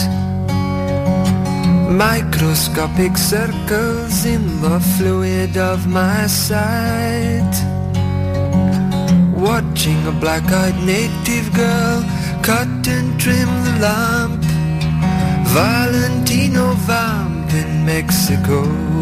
Microscopic 1.88 3.16
circles 3.16 4.26
in 4.26 4.60
the 4.60 4.80
fluid 4.96 5.56
of 5.56 5.86
my 5.86 6.26
sight. 6.26 7.54
Watching 9.36 10.04
a 10.08 10.12
black-eyed 10.12 10.78
native 10.84 11.52
girl 11.54 12.02
cut 12.42 12.88
and 12.88 13.20
trim 13.20 13.48
the 13.64 13.76
lamp. 13.86 14.42
Valentino 15.54 16.72
vamp 16.88 17.52
in 17.54 17.86
Mexico. 17.86 18.95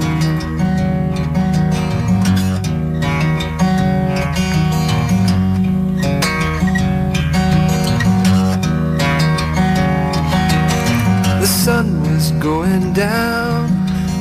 Going 12.45 12.93
down 12.93 13.67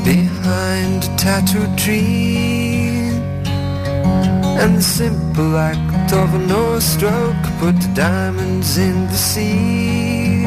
behind 0.06 1.04
a 1.04 1.16
tattoo 1.18 1.68
tree. 1.76 3.12
And 4.62 4.78
the 4.78 4.82
simple 4.82 5.58
act 5.58 6.14
of 6.14 6.34
an 6.34 6.50
oar 6.50 6.80
stroke 6.80 7.44
put 7.60 7.76
the 7.82 7.92
diamonds 7.94 8.78
in 8.78 9.08
the 9.08 9.22
sea. 9.30 10.46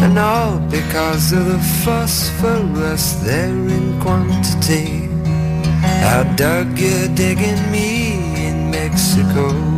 And 0.00 0.18
all 0.18 0.58
because 0.70 1.32
of 1.32 1.44
the 1.44 1.58
phosphorus 1.84 3.16
there 3.26 3.68
in 3.76 4.00
quantity. 4.00 5.10
How 6.04 6.22
dug 6.36 6.78
you 6.78 7.08
digging 7.08 7.70
me 7.70 8.46
in 8.46 8.70
Mexico? 8.70 9.77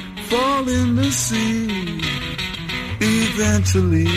fall 0.31 0.69
in 0.69 0.95
the 0.95 1.11
sea 1.11 1.67
eventually. 3.01 4.07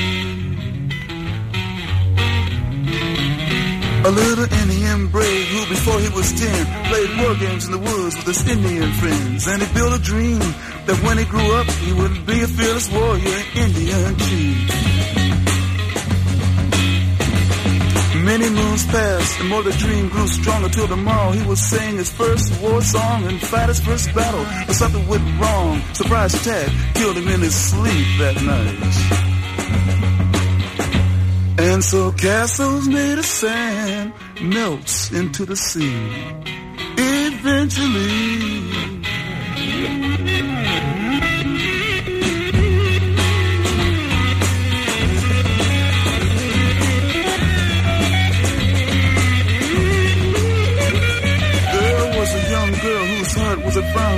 A 4.06 4.10
little 4.10 4.48
Indian 4.62 5.08
brave 5.08 5.46
who 5.48 5.60
before 5.74 5.98
he 5.98 6.08
was 6.10 6.28
ten 6.40 6.66
played 6.86 7.10
war 7.18 7.34
games 7.34 7.66
in 7.66 7.72
the 7.72 7.78
woods 7.78 8.14
with 8.16 8.26
his 8.26 8.48
Indian 8.48 8.92
friends. 8.92 9.48
And 9.48 9.60
he 9.60 9.74
built 9.74 9.98
a 9.98 10.02
dream 10.02 10.38
that 10.86 10.98
when 11.02 11.18
he 11.18 11.24
grew 11.24 11.50
up 11.56 11.66
he 11.66 11.92
would 11.92 12.24
be 12.26 12.42
a 12.42 12.46
fearless 12.46 12.88
warrior, 12.92 13.40
Indian 13.56 14.16
chief. 14.18 14.83
Many 18.36 18.50
moons 18.50 18.84
passed, 18.86 19.38
and 19.38 19.48
more 19.48 19.62
the 19.62 19.70
dream 19.70 20.08
grew 20.08 20.26
stronger 20.26 20.68
till 20.68 20.88
tomorrow 20.88 21.30
he 21.30 21.46
would 21.46 21.56
sing 21.56 21.98
his 21.98 22.10
first 22.10 22.60
war 22.60 22.82
song 22.82 23.22
and 23.28 23.40
fight 23.40 23.68
his 23.68 23.78
first 23.78 24.12
battle. 24.12 24.44
But 24.66 24.74
something 24.74 25.06
went 25.06 25.22
wrong. 25.40 25.80
Surprise 25.92 26.34
attack 26.34 26.68
killed 26.94 27.16
him 27.16 27.28
in 27.28 27.42
his 27.42 27.54
sleep 27.54 28.06
that 28.18 28.42
night. 28.42 28.80
And 31.60 31.84
so 31.84 32.10
castles 32.10 32.88
made 32.88 33.18
of 33.18 33.24
sand 33.24 34.12
melts 34.42 35.12
into 35.12 35.44
the 35.44 35.54
sea. 35.54 35.94
Eventually. 36.98 38.73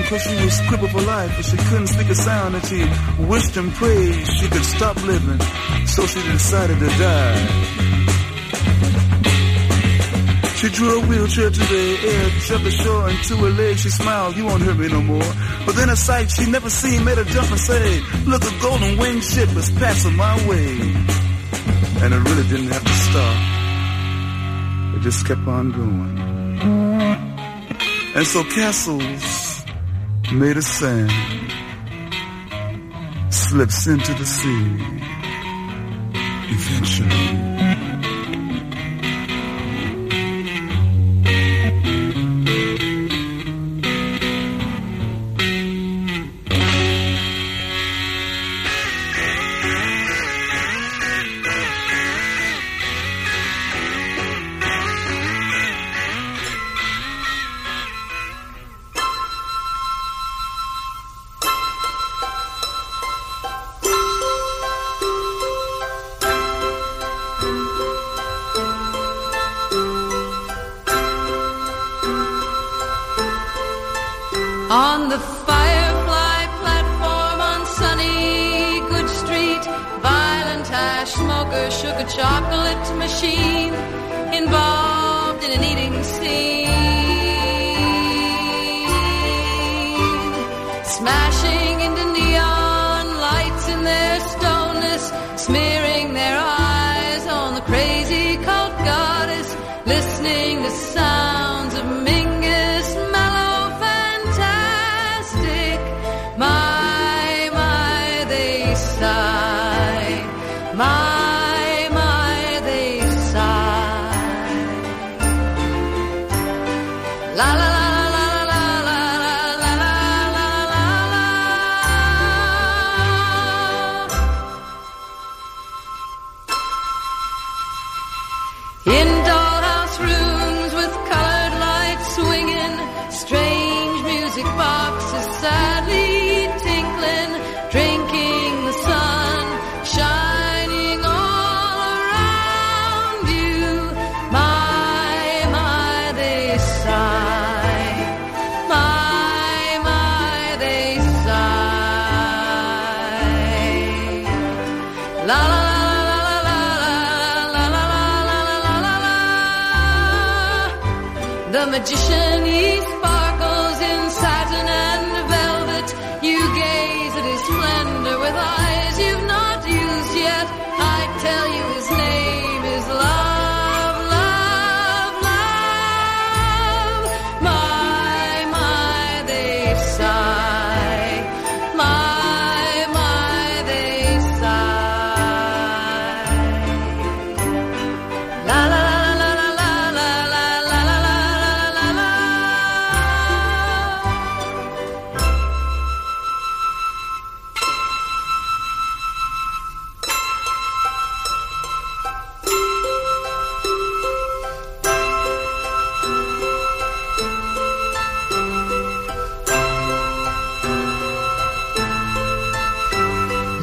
Cause 0.08 0.22
she 0.22 0.34
was 0.44 0.60
crippled 0.68 0.90
for 0.90 1.02
life 1.02 1.32
but 1.36 1.44
she 1.44 1.56
couldn't 1.68 1.86
speak 1.88 2.08
a 2.08 2.14
sound 2.14 2.54
and 2.54 2.64
she 2.66 2.80
wished 3.24 3.56
and 3.56 3.72
prayed 3.74 4.26
she 4.26 4.48
could 4.48 4.64
stop 4.64 4.96
living 5.04 5.40
so 5.86 6.06
she 6.06 6.20
decided 6.30 6.78
to 6.78 6.86
die. 6.86 7.86
She 10.56 10.70
drew 10.70 11.02
a 11.02 11.06
wheelchair 11.06 11.50
to 11.50 11.60
the 11.60 11.98
edge 12.02 12.50
of 12.50 12.64
the 12.64 12.70
shore 12.70 13.08
and 13.08 13.24
to 13.24 13.36
her 13.36 13.50
legs 13.50 13.82
she 13.82 13.90
smiled, 13.90 14.36
you 14.36 14.46
won't 14.46 14.62
hurt 14.62 14.78
me 14.78 14.88
no 14.88 15.02
more. 15.02 15.32
But 15.66 15.76
then 15.76 15.90
a 15.90 15.96
sight 15.96 16.30
she 16.30 16.50
never 16.50 16.70
seen 16.70 17.04
made 17.04 17.18
her 17.18 17.24
jump 17.24 17.50
and 17.50 17.60
say, 17.60 18.00
look, 18.26 18.42
a 18.42 18.60
golden 18.60 18.96
winged 18.96 19.22
ship 19.22 19.50
is 19.50 19.70
passing 19.72 20.16
my 20.16 20.34
way. 20.48 20.78
And 22.02 22.14
it 22.14 22.18
really 22.18 22.48
didn't 22.48 22.72
have 22.72 22.84
to 22.84 22.96
stop. 23.08 23.36
It 24.96 25.02
just 25.02 25.26
kept 25.26 25.46
on 25.46 25.72
going. 25.72 26.18
And 28.16 28.26
so 28.26 28.42
castles 28.44 29.45
made 30.32 30.56
of 30.56 30.64
sand 30.64 31.10
slips 33.32 33.86
into 33.86 34.12
the 34.14 34.26
sea 34.26 34.76
eventually. 36.48 37.55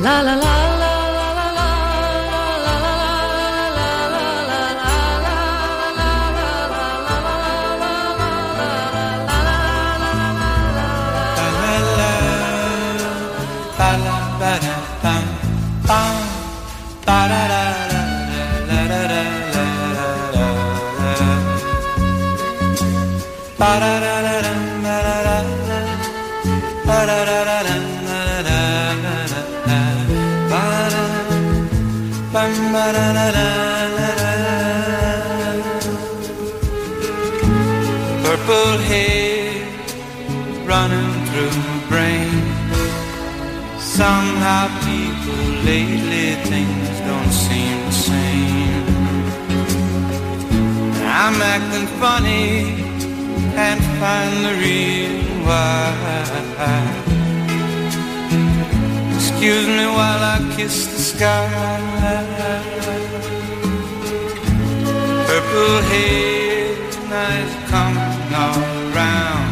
La 0.04 0.22
la 0.22 0.36
la. 0.36 0.78
la 0.80 0.83
things 46.52 47.00
don't 47.10 47.32
seem 47.32 47.78
the 47.86 47.92
same. 47.92 48.86
I'm 51.24 51.38
acting 51.56 51.88
funny, 52.02 52.48
can't 53.56 53.84
find 54.00 54.34
the 54.46 54.54
reason 54.64 55.46
why. 55.46 56.34
Excuse 59.16 59.68
me 59.68 59.86
while 59.98 60.24
I 60.36 60.38
kiss 60.56 60.76
the 60.94 61.00
sky. 61.12 61.50
Oh, 65.56 65.82
hey, 65.92 66.76
tonight's 66.92 67.56
coming 67.70 68.34
all 68.44 68.60
around. 68.88 69.50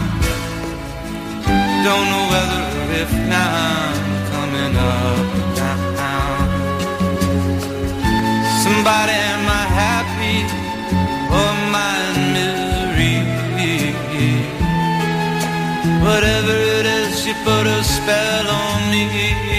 Don't 1.86 2.08
know 2.12 2.26
whether 2.34 2.64
if 3.02 3.12
now 3.30 3.92
I'm 3.92 4.32
coming 4.32 4.76
up 4.78 5.41
Somebody, 8.84 9.12
am 9.12 9.46
I 9.46 9.66
happy 9.86 10.38
or 11.38 11.54
in 11.70 12.16
misery? 12.34 13.18
Whatever 16.02 16.56
it 16.80 16.88
is, 16.88 17.24
you 17.28 17.36
put 17.46 17.68
a 17.68 17.84
spell 17.84 18.48
on 18.50 18.90
me. 18.90 19.51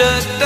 Da, 0.00 0.39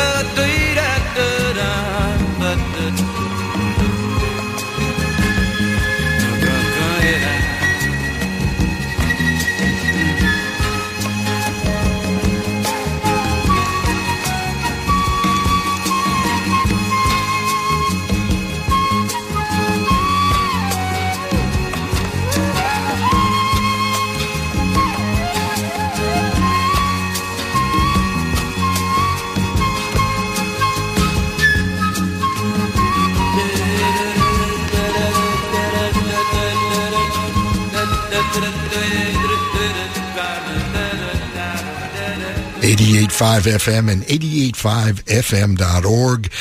Five 43.15 43.45
FM 43.45 43.93
and 43.93 44.03
88.5 44.03 45.05
FM.org. 45.05 46.33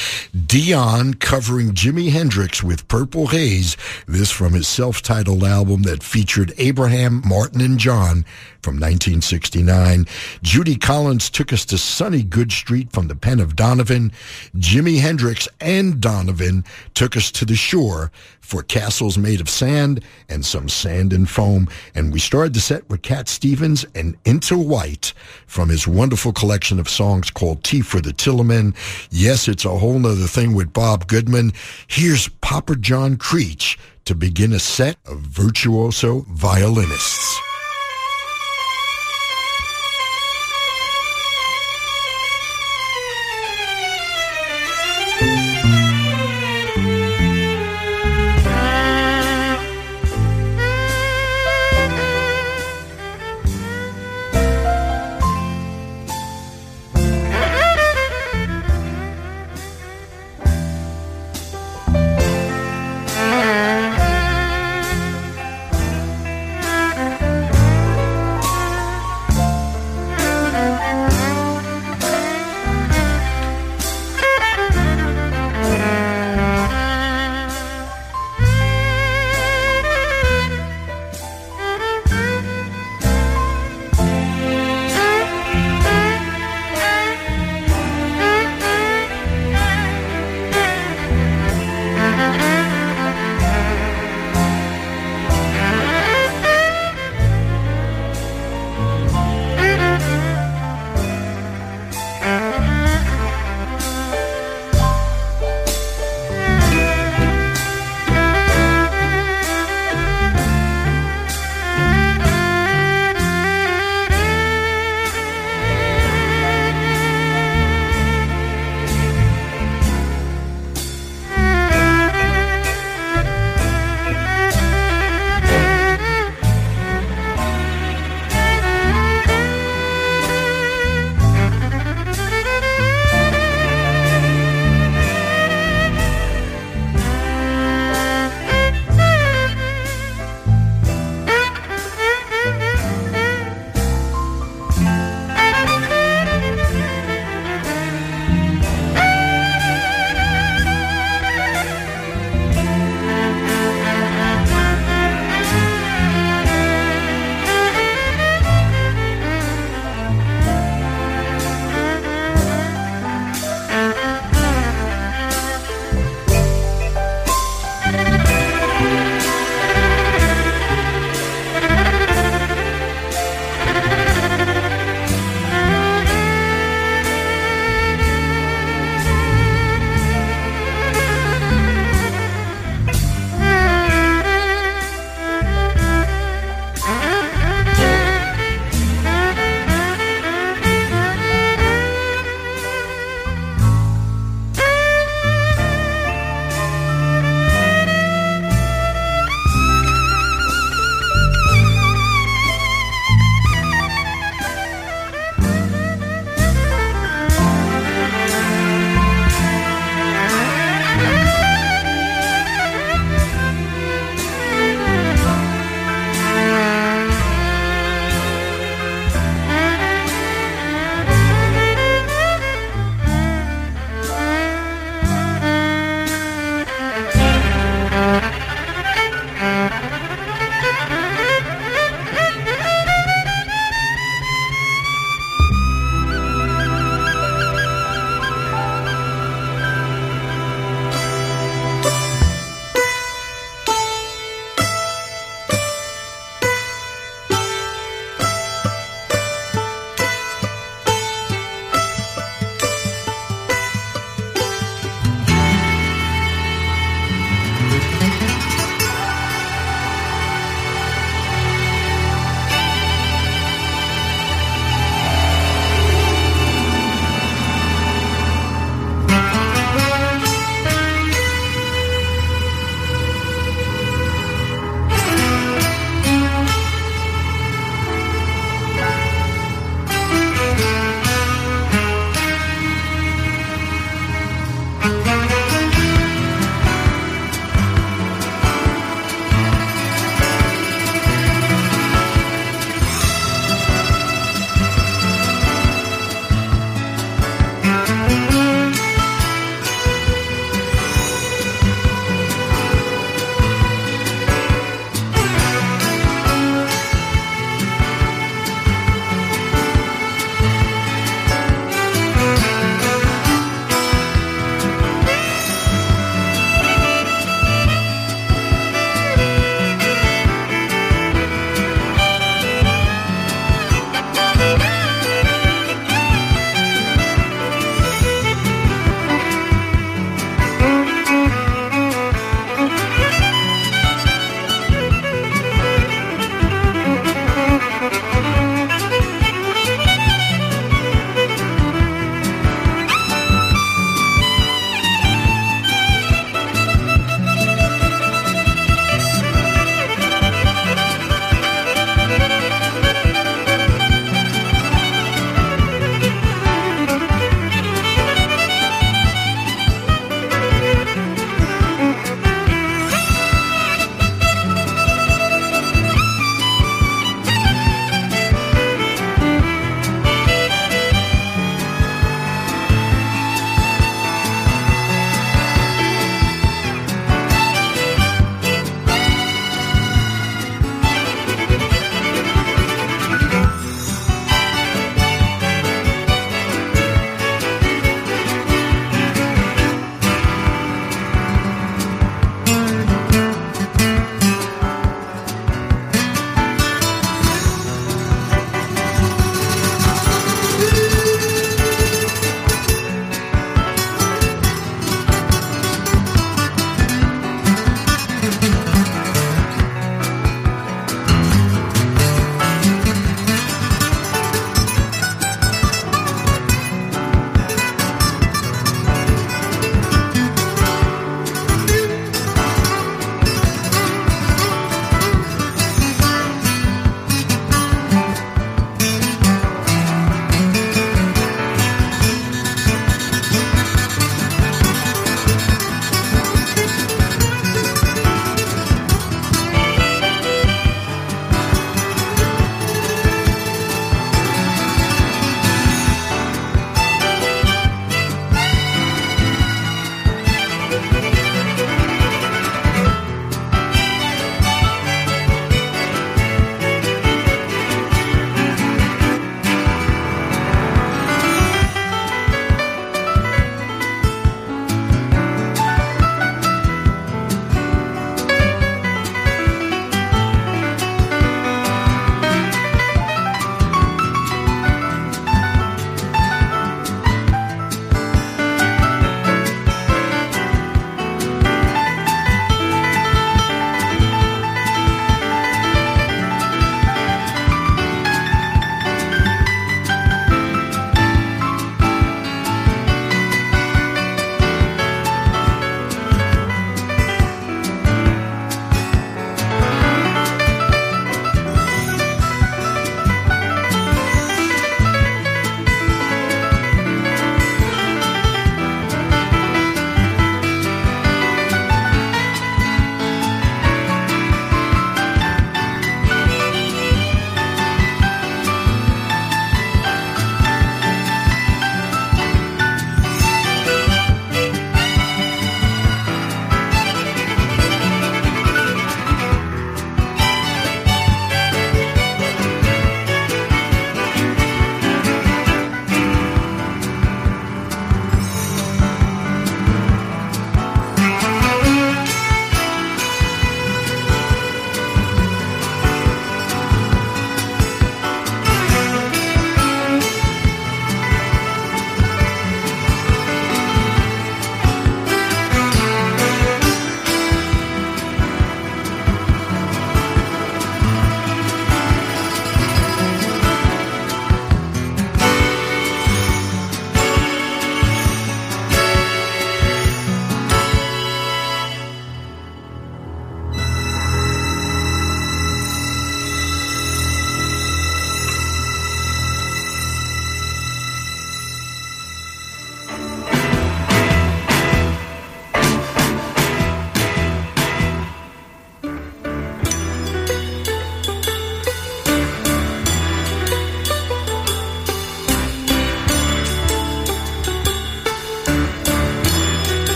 Dion 0.47 1.12
covering 1.33 1.71
Jimi 1.71 2.11
Hendrix 2.11 2.61
with 2.61 2.87
Purple 2.87 3.25
Haze. 3.25 3.75
This 4.05 4.29
from 4.29 4.53
his 4.53 4.67
self-titled 4.67 5.43
album 5.43 5.81
that 5.81 6.03
featured 6.03 6.53
Abraham, 6.59 7.23
Martin, 7.25 7.59
and 7.59 7.79
John 7.79 8.23
from 8.61 8.75
1969. 8.75 10.05
Judy 10.43 10.75
Collins 10.75 11.31
took 11.31 11.51
us 11.51 11.65
to 11.65 11.77
sunny 11.79 12.21
Goodge 12.21 12.55
Street 12.55 12.91
from 12.91 13.07
the 13.07 13.15
pen 13.15 13.39
of 13.39 13.55
Donovan. 13.55 14.11
Jimi 14.55 14.99
Hendrix 14.99 15.47
and 15.59 15.99
Donovan 15.99 16.63
took 16.93 17.17
us 17.17 17.31
to 17.31 17.45
the 17.45 17.55
shore 17.55 18.11
for 18.39 18.61
castles 18.61 19.17
made 19.17 19.41
of 19.41 19.49
sand 19.49 20.03
and 20.29 20.45
some 20.45 20.69
sand 20.69 21.13
and 21.13 21.29
foam. 21.29 21.67
And 21.95 22.13
we 22.13 22.19
started 22.19 22.53
the 22.53 22.59
set 22.59 22.89
with 22.89 23.01
Cat 23.01 23.27
Stevens 23.27 23.85
and 23.95 24.17
Into 24.25 24.57
White 24.57 25.13
from 25.47 25.69
his 25.69 25.87
wonderful 25.87 26.33
collection 26.33 26.79
of 26.79 26.89
songs 26.89 27.31
called 27.31 27.63
Tea 27.63 27.81
for 27.81 28.01
the 28.01 28.11
Tillerman. 28.11 28.75
Yes, 29.09 29.47
it's 29.47 29.65
a 29.65 29.77
whole 29.77 29.97
nother 29.97 30.27
thing 30.27 30.53
with 30.53 30.73
Bob 30.73 31.07
Goodman. 31.23 31.53
Here's 31.87 32.27
Papa 32.27 32.75
John 32.75 33.15
Creach 33.15 33.77
to 34.03 34.13
begin 34.13 34.51
a 34.51 34.59
set 34.59 34.97
of 35.05 35.19
virtuoso 35.19 36.25
violinists. 36.27 37.52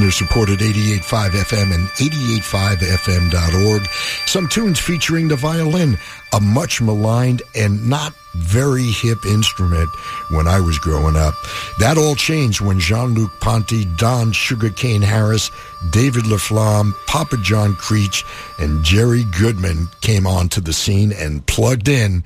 Listener 0.00 0.26
supported 0.26 0.60
88.5 0.60 1.30
FM 1.30 1.74
and 1.74 1.86
88.5fm.org. 1.88 3.86
Some 4.24 4.48
tunes 4.48 4.80
featuring 4.80 5.28
the 5.28 5.36
violin, 5.36 5.98
a 6.32 6.40
much 6.40 6.80
maligned 6.80 7.42
and 7.54 7.86
not 7.86 8.14
very 8.34 8.84
hip 8.84 9.26
instrument 9.26 9.90
when 10.30 10.48
I 10.48 10.58
was 10.58 10.78
growing 10.78 11.16
up. 11.16 11.34
That 11.80 11.98
all 11.98 12.14
changed 12.14 12.62
when 12.62 12.80
Jean-Luc 12.80 13.30
Ponty, 13.40 13.84
Don 13.98 14.32
Sugarcane 14.32 15.02
Harris, 15.02 15.50
David 15.90 16.24
LaFlamme, 16.24 16.94
Papa 17.06 17.36
John 17.42 17.74
Creach, 17.74 18.24
and 18.58 18.82
Jerry 18.82 19.24
Goodman 19.38 19.88
came 20.00 20.26
onto 20.26 20.62
the 20.62 20.72
scene 20.72 21.12
and 21.12 21.44
plugged 21.46 21.88
in 21.88 22.24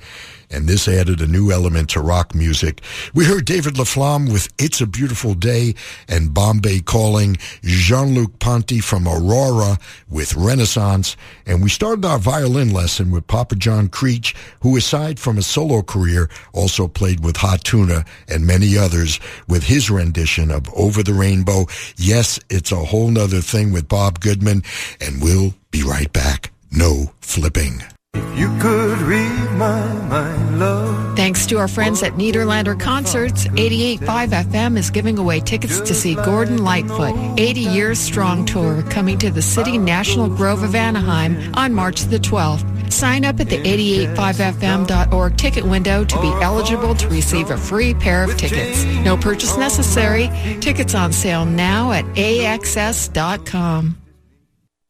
and 0.55 0.67
this 0.67 0.87
added 0.87 1.19
a 1.19 1.27
new 1.27 1.51
element 1.51 1.89
to 1.89 1.99
rock 1.99 2.33
music. 2.33 2.81
We 3.13 3.25
heard 3.25 3.45
David 3.45 3.75
LaFlamme 3.75 4.31
with 4.31 4.47
It's 4.57 4.79
a 4.79 4.87
Beautiful 4.87 5.33
Day 5.33 5.75
and 6.07 6.33
Bombay 6.33 6.79
Calling, 6.79 7.37
Jean-Luc 7.61 8.39
Ponty 8.39 8.79
from 8.79 9.05
Aurora 9.05 9.77
with 10.09 10.33
Renaissance, 10.33 11.17
and 11.45 11.61
we 11.61 11.69
started 11.69 12.05
our 12.05 12.19
violin 12.19 12.71
lesson 12.71 13.11
with 13.11 13.27
Papa 13.27 13.55
John 13.55 13.89
Creach, 13.89 14.33
who 14.61 14.77
aside 14.77 15.19
from 15.19 15.37
a 15.37 15.41
solo 15.41 15.81
career, 15.81 16.29
also 16.53 16.87
played 16.87 17.19
with 17.19 17.35
Hot 17.37 17.63
Tuna 17.63 18.05
and 18.29 18.47
many 18.47 18.77
others 18.77 19.19
with 19.49 19.63
his 19.63 19.91
rendition 19.91 20.51
of 20.51 20.73
Over 20.73 21.03
the 21.03 21.13
Rainbow. 21.13 21.65
Yes, 21.97 22.39
it's 22.49 22.71
a 22.71 22.77
whole 22.77 23.09
nother 23.09 23.41
thing 23.41 23.73
with 23.73 23.89
Bob 23.89 24.21
Goodman, 24.21 24.63
and 25.01 25.21
we'll 25.21 25.53
be 25.71 25.83
right 25.83 26.11
back. 26.13 26.51
No 26.71 27.11
flipping. 27.19 27.83
If 28.15 28.39
you 28.39 28.47
could 28.59 28.97
read 28.99 29.51
my 29.57 29.93
mind, 30.07 30.59
love. 30.59 31.17
Thanks 31.17 31.45
to 31.47 31.57
our 31.57 31.67
friends 31.67 32.01
at 32.01 32.13
Nederlander 32.13 32.79
Concerts, 32.79 33.45
88.5 33.47 34.29
FM 34.29 34.77
is 34.77 34.89
giving 34.89 35.17
away 35.17 35.41
tickets 35.41 35.81
to 35.81 35.93
see 35.93 36.15
Gordon 36.15 36.63
Lightfoot, 36.63 37.13
80 37.37 37.59
Years 37.59 37.99
Strong 37.99 38.45
Tour, 38.45 38.83
coming 38.83 39.17
to 39.19 39.29
the 39.29 39.41
City 39.41 39.77
National 39.77 40.29
Grove 40.29 40.63
of 40.63 40.75
Anaheim 40.75 41.53
on 41.55 41.73
March 41.73 42.01
the 42.03 42.19
12th. 42.19 42.71
Sign 42.91 43.25
up 43.25 43.39
at 43.39 43.49
the 43.49 43.57
885fm.org 43.57 45.37
ticket 45.37 45.65
window 45.65 46.05
to 46.05 46.21
be 46.21 46.27
eligible 46.41 46.95
to 46.95 47.09
receive 47.09 47.49
a 47.49 47.57
free 47.57 47.93
pair 47.93 48.23
of 48.23 48.37
tickets. 48.37 48.85
No 49.03 49.17
purchase 49.17 49.57
necessary. 49.57 50.29
Tickets 50.61 50.95
on 50.95 51.11
sale 51.11 51.45
now 51.45 51.91
at 51.91 52.05
axs.com. 52.15 53.97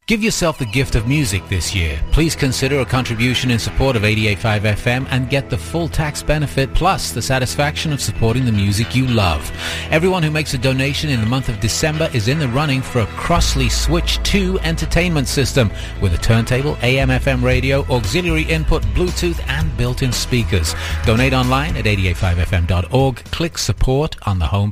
Give 0.07 0.23
yourself 0.23 0.59
the 0.59 0.67
gift 0.67 0.93
of 0.93 1.07
music 1.07 1.47
this 1.49 1.73
year. 1.73 1.99
Please 2.11 2.35
consider 2.35 2.79
a 2.79 2.85
contribution 2.85 3.49
in 3.49 3.57
support 3.57 3.95
of 3.95 4.03
88.5 4.03 4.59
FM 4.61 5.07
and 5.09 5.31
get 5.31 5.49
the 5.49 5.57
full 5.57 5.87
tax 5.87 6.21
benefit 6.21 6.71
plus 6.75 7.11
the 7.11 7.23
satisfaction 7.23 7.91
of 7.91 7.99
supporting 7.99 8.45
the 8.45 8.51
music 8.51 8.95
you 8.95 9.07
love. 9.07 9.51
Everyone 9.89 10.21
who 10.21 10.29
makes 10.29 10.53
a 10.53 10.59
donation 10.59 11.09
in 11.09 11.21
the 11.21 11.25
month 11.25 11.49
of 11.49 11.59
December 11.59 12.07
is 12.13 12.27
in 12.27 12.37
the 12.37 12.47
running 12.49 12.83
for 12.83 12.99
a 12.99 13.07
Crosley 13.17 13.71
Switch 13.71 14.21
2 14.21 14.59
entertainment 14.59 15.27
system 15.27 15.71
with 15.99 16.13
a 16.13 16.19
turntable, 16.19 16.77
AM 16.83 17.09
FM 17.09 17.41
radio, 17.41 17.81
auxiliary 17.85 18.43
input, 18.43 18.83
Bluetooth 18.93 19.43
and 19.47 19.75
built-in 19.75 20.11
speakers. 20.11 20.75
Donate 21.07 21.33
online 21.33 21.75
at 21.77 21.85
885fm.org. 21.85 23.15
Click 23.31 23.57
support 23.57 24.17
on 24.27 24.37
the 24.37 24.45
home 24.45 24.71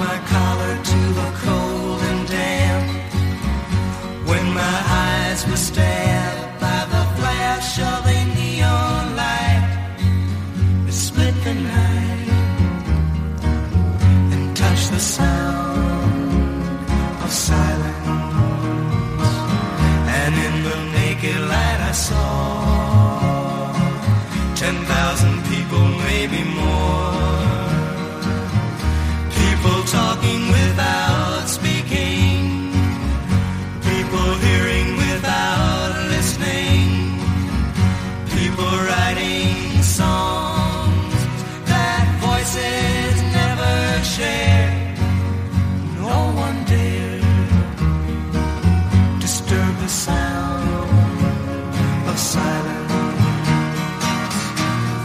sound 50.41 52.07
of 52.09 52.17
silence. 52.33 52.93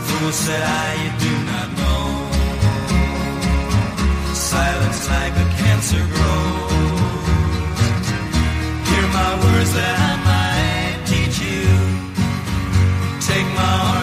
Fool 0.07 0.33
said 0.33 0.63
I, 0.63 0.89
you 1.03 1.11
do 1.27 1.33
not 1.51 1.69
know. 1.81 2.05
Silence 4.35 5.03
like 5.15 5.35
a 5.45 5.47
cancer 5.61 6.05
grows. 6.15 7.25
Hear 8.89 9.07
my 9.21 9.33
words 9.45 9.73
that 9.79 9.97
I 10.11 10.15
might 10.31 10.99
teach 11.11 11.37
you. 11.49 11.67
Take 13.29 13.49
my 13.61 13.73
arms 13.91 13.96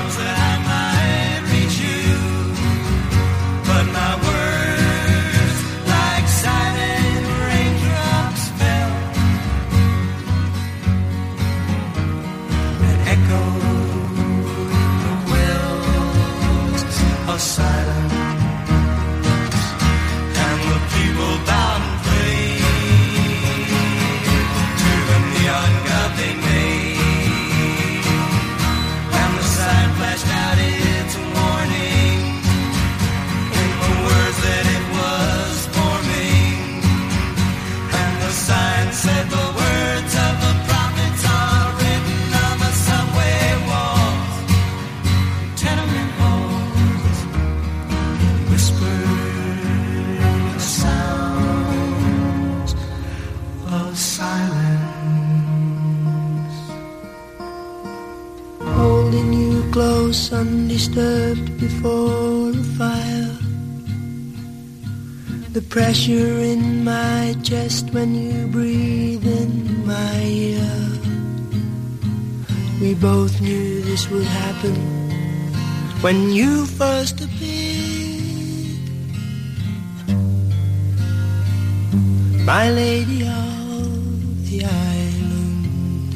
undisturbed 60.74 61.60
before 61.60 62.52
the 62.52 62.64
fire. 62.80 63.38
The 65.54 65.62
pressure 65.70 66.40
in 66.40 66.84
my 66.84 67.36
chest 67.44 67.92
when 67.92 68.16
you 68.16 68.48
breathe 68.48 69.24
in 69.24 69.86
my 69.86 70.20
ear. 70.24 70.74
We 72.82 72.96
both 72.96 73.40
knew 73.40 73.82
this 73.82 74.10
would 74.10 74.26
happen 74.26 74.76
when 76.02 76.32
you 76.32 76.66
first 76.66 77.22
appeared. 77.22 78.80
My 82.52 82.72
lady 82.72 83.22
of 83.22 84.50
the 84.50 84.66
island, 84.66 86.14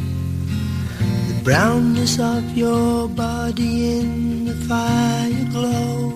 the 1.29 1.43
brownness 1.43 2.19
of 2.19 2.57
your 2.57 3.07
body 3.07 3.99
in 3.99 4.26
fire 4.67 5.45
glow 5.51 6.13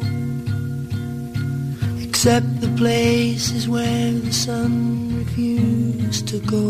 except 2.03 2.59
the 2.59 2.67
places 2.75 3.69
where 3.69 4.11
the 4.11 4.33
sun 4.33 5.15
refused 5.19 6.27
to 6.27 6.39
go. 6.39 6.67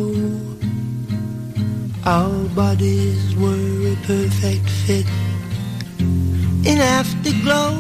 Our 2.06 2.48
bodies 2.50 3.36
were 3.36 3.94
a 3.94 3.96
perfect 4.06 4.70
fit. 4.86 5.08
In 6.70 6.78
afterglow 6.78 7.74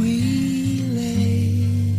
we 0.00 0.16
lay, 0.98 1.96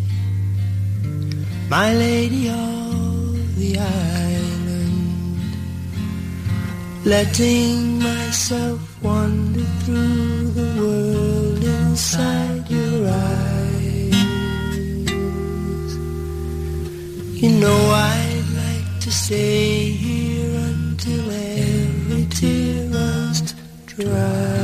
my 1.69 1.93
lady 1.93 2.49
of 2.49 3.55
the 3.59 3.77
island, 3.77 5.39
letting 7.05 7.99
myself 7.99 8.81
wander 9.03 9.67
through 9.83 10.34
inside 11.95 12.69
your 12.69 13.07
eyes. 13.07 14.15
You 17.41 17.49
know 17.61 17.81
I'd 18.11 18.49
like 18.63 18.99
to 18.99 19.11
stay 19.11 19.91
here 19.91 20.55
until 20.71 21.25
every 21.31 22.25
tear 22.25 22.89
runs 22.91 23.55
dry. 23.85 24.54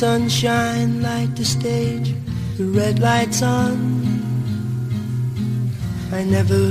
Sunshine 0.00 1.02
light 1.02 1.36
the 1.36 1.44
stage, 1.44 2.14
the 2.56 2.64
red 2.64 2.98
lights 3.00 3.42
on. 3.42 3.76
I 6.10 6.24
never 6.24 6.62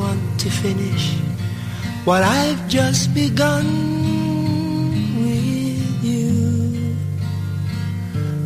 want 0.00 0.40
to 0.40 0.48
finish 0.48 1.12
what 2.06 2.22
I've 2.22 2.66
just 2.68 3.12
begun 3.12 3.66
with 5.20 6.02
you, 6.02 6.96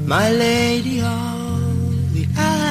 my 0.05 0.33
lady 0.33 0.99
of 1.01 2.13
the 2.13 2.27
Eyes 2.37 2.65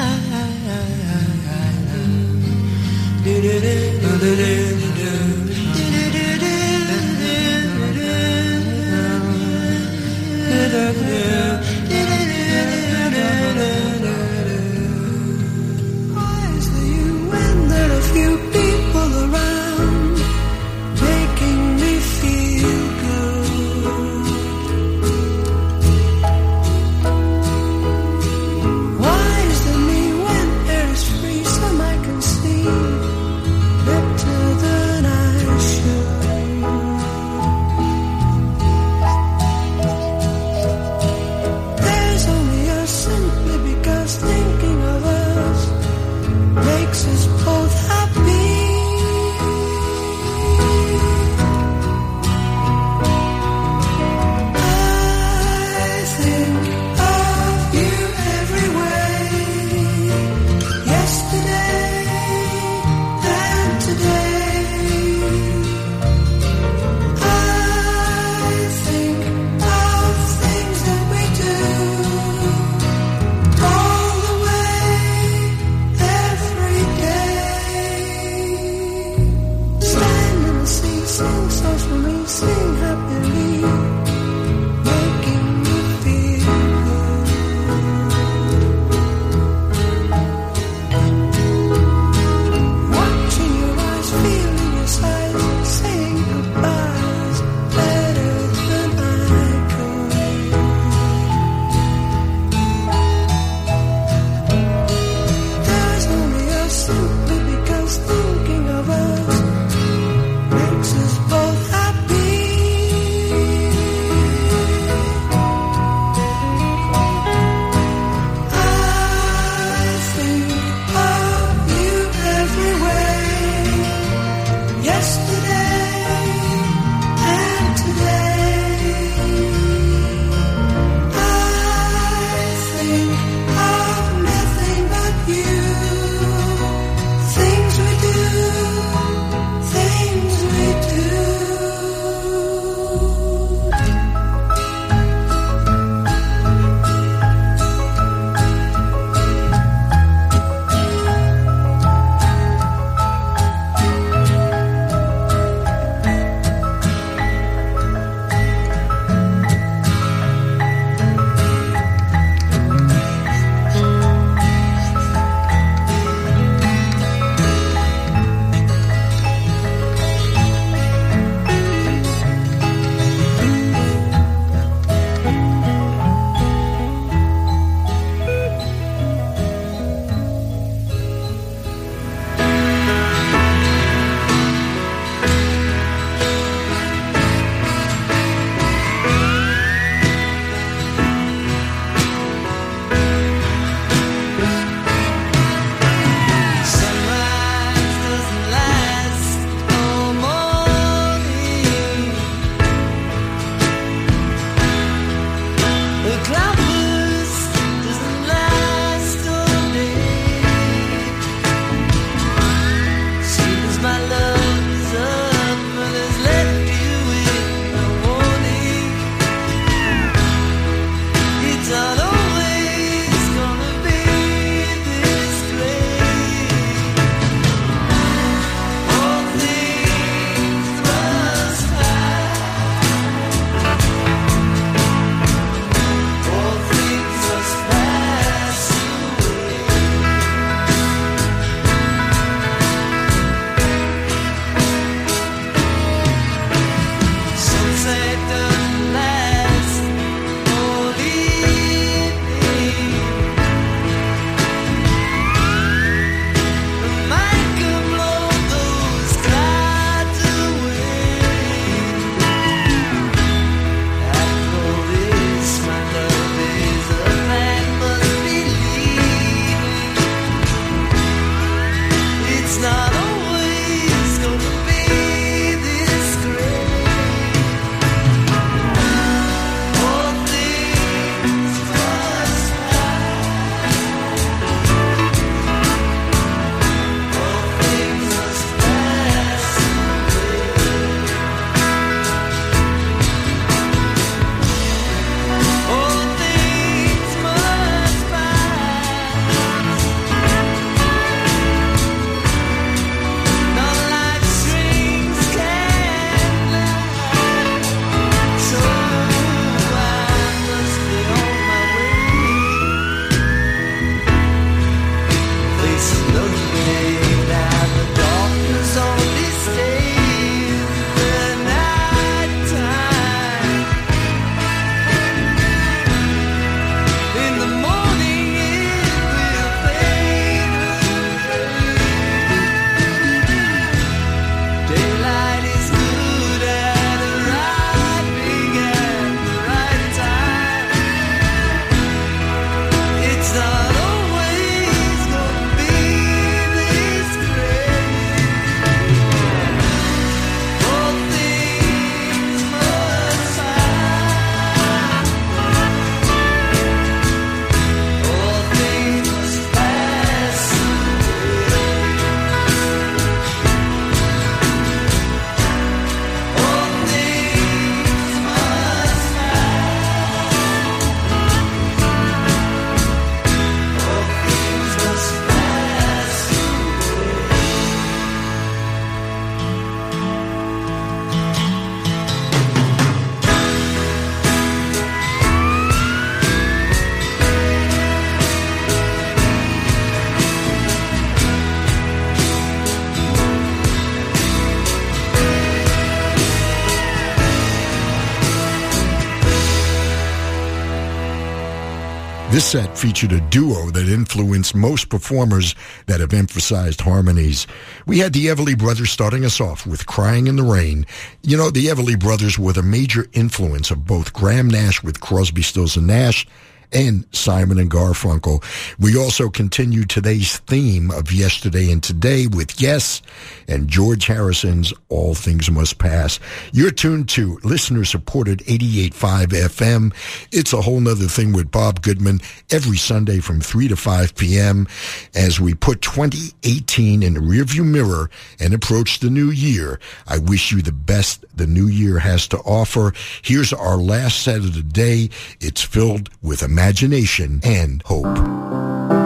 featured 402.84 403.12
a 403.12 403.20
duo 403.30 403.70
that 403.70 403.88
influenced 403.88 404.54
most 404.54 404.90
performers 404.90 405.54
that 405.86 406.00
have 406.00 406.12
emphasized 406.12 406.82
harmonies. 406.82 407.46
We 407.86 408.00
had 408.00 408.12
the 408.12 408.26
Everly 408.26 408.58
Brothers 408.58 408.90
starting 408.90 409.24
us 409.24 409.40
off 409.40 409.66
with 409.66 409.86
Crying 409.86 410.26
in 410.26 410.36
the 410.36 410.42
Rain. 410.42 410.84
You 411.22 411.38
know, 411.38 411.48
the 411.48 411.68
Everly 411.68 411.98
Brothers 411.98 412.38
were 412.38 412.52
the 412.52 412.62
major 412.62 413.06
influence 413.14 413.70
of 413.70 413.86
both 413.86 414.12
Graham 414.12 414.48
Nash 414.48 414.82
with 414.82 415.00
Crosby, 415.00 415.40
Stills 415.40 415.78
and 415.78 415.86
Nash 415.86 416.26
and 416.74 417.06
Simon 417.12 417.58
and 417.58 417.70
Garfunkel. 417.70 418.42
We 418.78 418.96
also 418.96 419.28
continue 419.28 419.84
today's 419.84 420.38
theme 420.38 420.90
of 420.90 421.12
yesterday 421.12 421.70
and 421.70 421.82
today 421.82 422.26
with 422.26 422.60
Yes 422.60 423.00
and 423.48 423.68
George 423.68 424.06
Harrison's 424.06 424.72
All 424.88 425.14
Things 425.14 425.50
Must 425.50 425.78
Pass. 425.78 426.18
You're 426.52 426.72
tuned 426.72 427.08
to 427.10 427.38
listener 427.44 427.84
supported 427.84 428.40
88.5 428.40 429.26
FM. 429.26 429.94
It's 430.32 430.52
a 430.52 430.60
whole 430.60 430.80
nother 430.80 431.06
thing 431.06 431.32
with 431.32 431.50
Bob 431.50 431.82
Goodman 431.82 432.20
every 432.50 432.76
Sunday 432.76 433.20
from 433.20 433.40
3 433.40 433.68
to 433.68 433.76
5 433.76 434.16
p.m. 434.16 434.66
as 435.14 435.40
we 435.40 435.54
put 435.54 435.80
2018 435.82 437.02
in 437.02 437.14
the 437.14 437.20
rearview 437.20 437.64
mirror 437.64 438.10
and 438.40 438.52
approach 438.52 438.98
the 438.98 439.10
new 439.10 439.30
year. 439.30 439.78
I 440.08 440.18
wish 440.18 440.50
you 440.50 440.60
the 440.60 440.72
best 440.72 441.24
the 441.36 441.46
new 441.46 441.68
year 441.68 441.98
has 441.98 442.26
to 442.28 442.38
offer. 442.38 442.92
Here's 443.22 443.52
our 443.52 443.76
last 443.76 444.22
set 444.22 444.38
of 444.38 444.54
the 444.54 444.62
day. 444.62 445.10
It's 445.40 445.62
filled 445.62 446.10
with 446.22 446.42
imagination 446.64 447.40
and 447.44 447.82
hope. 447.82 449.03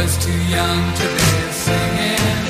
Boy's 0.00 0.16
too 0.16 0.32
young 0.32 0.94
to 0.94 1.02
be 1.02 1.52
singing. 1.52 2.49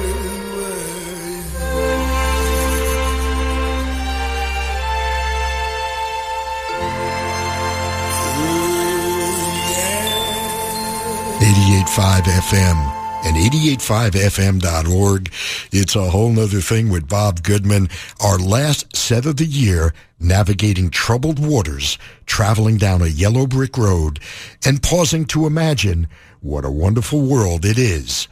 FM 11.99 13.01
and 13.25 13.35
885fm.org. 13.35 15.31
It's 15.71 15.95
a 15.95 16.09
whole 16.09 16.31
nother 16.31 16.61
thing 16.61 16.89
with 16.89 17.09
Bob 17.09 17.43
Goodman. 17.43 17.89
Our 18.23 18.37
last 18.37 18.95
set 18.95 19.25
of 19.25 19.37
the 19.37 19.45
year, 19.45 19.93
navigating 20.19 20.89
troubled 20.89 21.37
waters, 21.37 21.97
traveling 22.25 22.77
down 22.77 23.01
a 23.01 23.07
yellow 23.07 23.45
brick 23.45 23.77
road, 23.77 24.19
and 24.65 24.81
pausing 24.81 25.25
to 25.25 25.45
imagine 25.45 26.07
what 26.39 26.63
a 26.63 26.71
wonderful 26.71 27.21
world 27.21 27.65
it 27.65 27.77
is. 27.77 28.29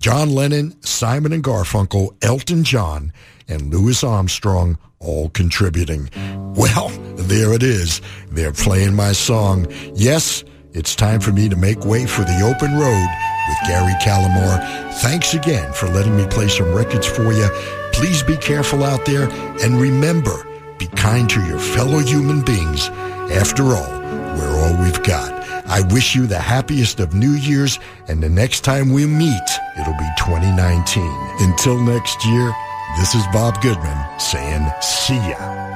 John 0.00 0.34
Lennon, 0.34 0.82
Simon 0.82 1.32
and 1.32 1.44
Garfunkel, 1.44 2.16
Elton 2.22 2.64
John, 2.64 3.12
and 3.48 3.72
Louis 3.72 4.02
Armstrong 4.02 4.78
all 4.98 5.28
contributing. 5.30 6.10
Well, 6.56 6.88
there 7.14 7.52
it 7.52 7.62
is. 7.62 8.00
They're 8.30 8.52
playing 8.52 8.94
my 8.94 9.12
song. 9.12 9.66
Yes, 9.94 10.42
it's 10.76 10.94
time 10.94 11.20
for 11.20 11.32
me 11.32 11.48
to 11.48 11.56
make 11.56 11.86
way 11.86 12.04
for 12.04 12.20
the 12.20 12.40
open 12.42 12.76
road 12.76 13.08
with 13.48 13.58
Gary 13.66 13.94
Calamar. 14.02 14.58
Thanks 15.00 15.32
again 15.32 15.72
for 15.72 15.88
letting 15.88 16.14
me 16.14 16.26
play 16.26 16.48
some 16.48 16.74
records 16.74 17.06
for 17.06 17.32
you. 17.32 17.48
Please 17.92 18.22
be 18.22 18.36
careful 18.36 18.84
out 18.84 19.06
there 19.06 19.30
and 19.64 19.80
remember, 19.80 20.46
be 20.76 20.86
kind 20.88 21.30
to 21.30 21.42
your 21.46 21.58
fellow 21.58 22.00
human 22.00 22.44
beings. 22.44 22.88
After 23.32 23.62
all, 23.62 24.00
we're 24.36 24.60
all 24.60 24.82
we've 24.84 25.02
got. 25.02 25.32
I 25.66 25.80
wish 25.92 26.14
you 26.14 26.26
the 26.26 26.38
happiest 26.38 27.00
of 27.00 27.14
New 27.14 27.32
Year's, 27.32 27.78
and 28.06 28.22
the 28.22 28.28
next 28.28 28.60
time 28.60 28.92
we 28.92 29.06
meet, 29.06 29.48
it'll 29.80 29.94
be 29.94 30.10
2019. 30.18 31.02
Until 31.40 31.80
next 31.80 32.24
year, 32.26 32.52
this 32.98 33.14
is 33.14 33.24
Bob 33.32 33.60
Goodman 33.62 34.20
saying, 34.20 34.70
see 34.80 35.16
ya. 35.16 35.75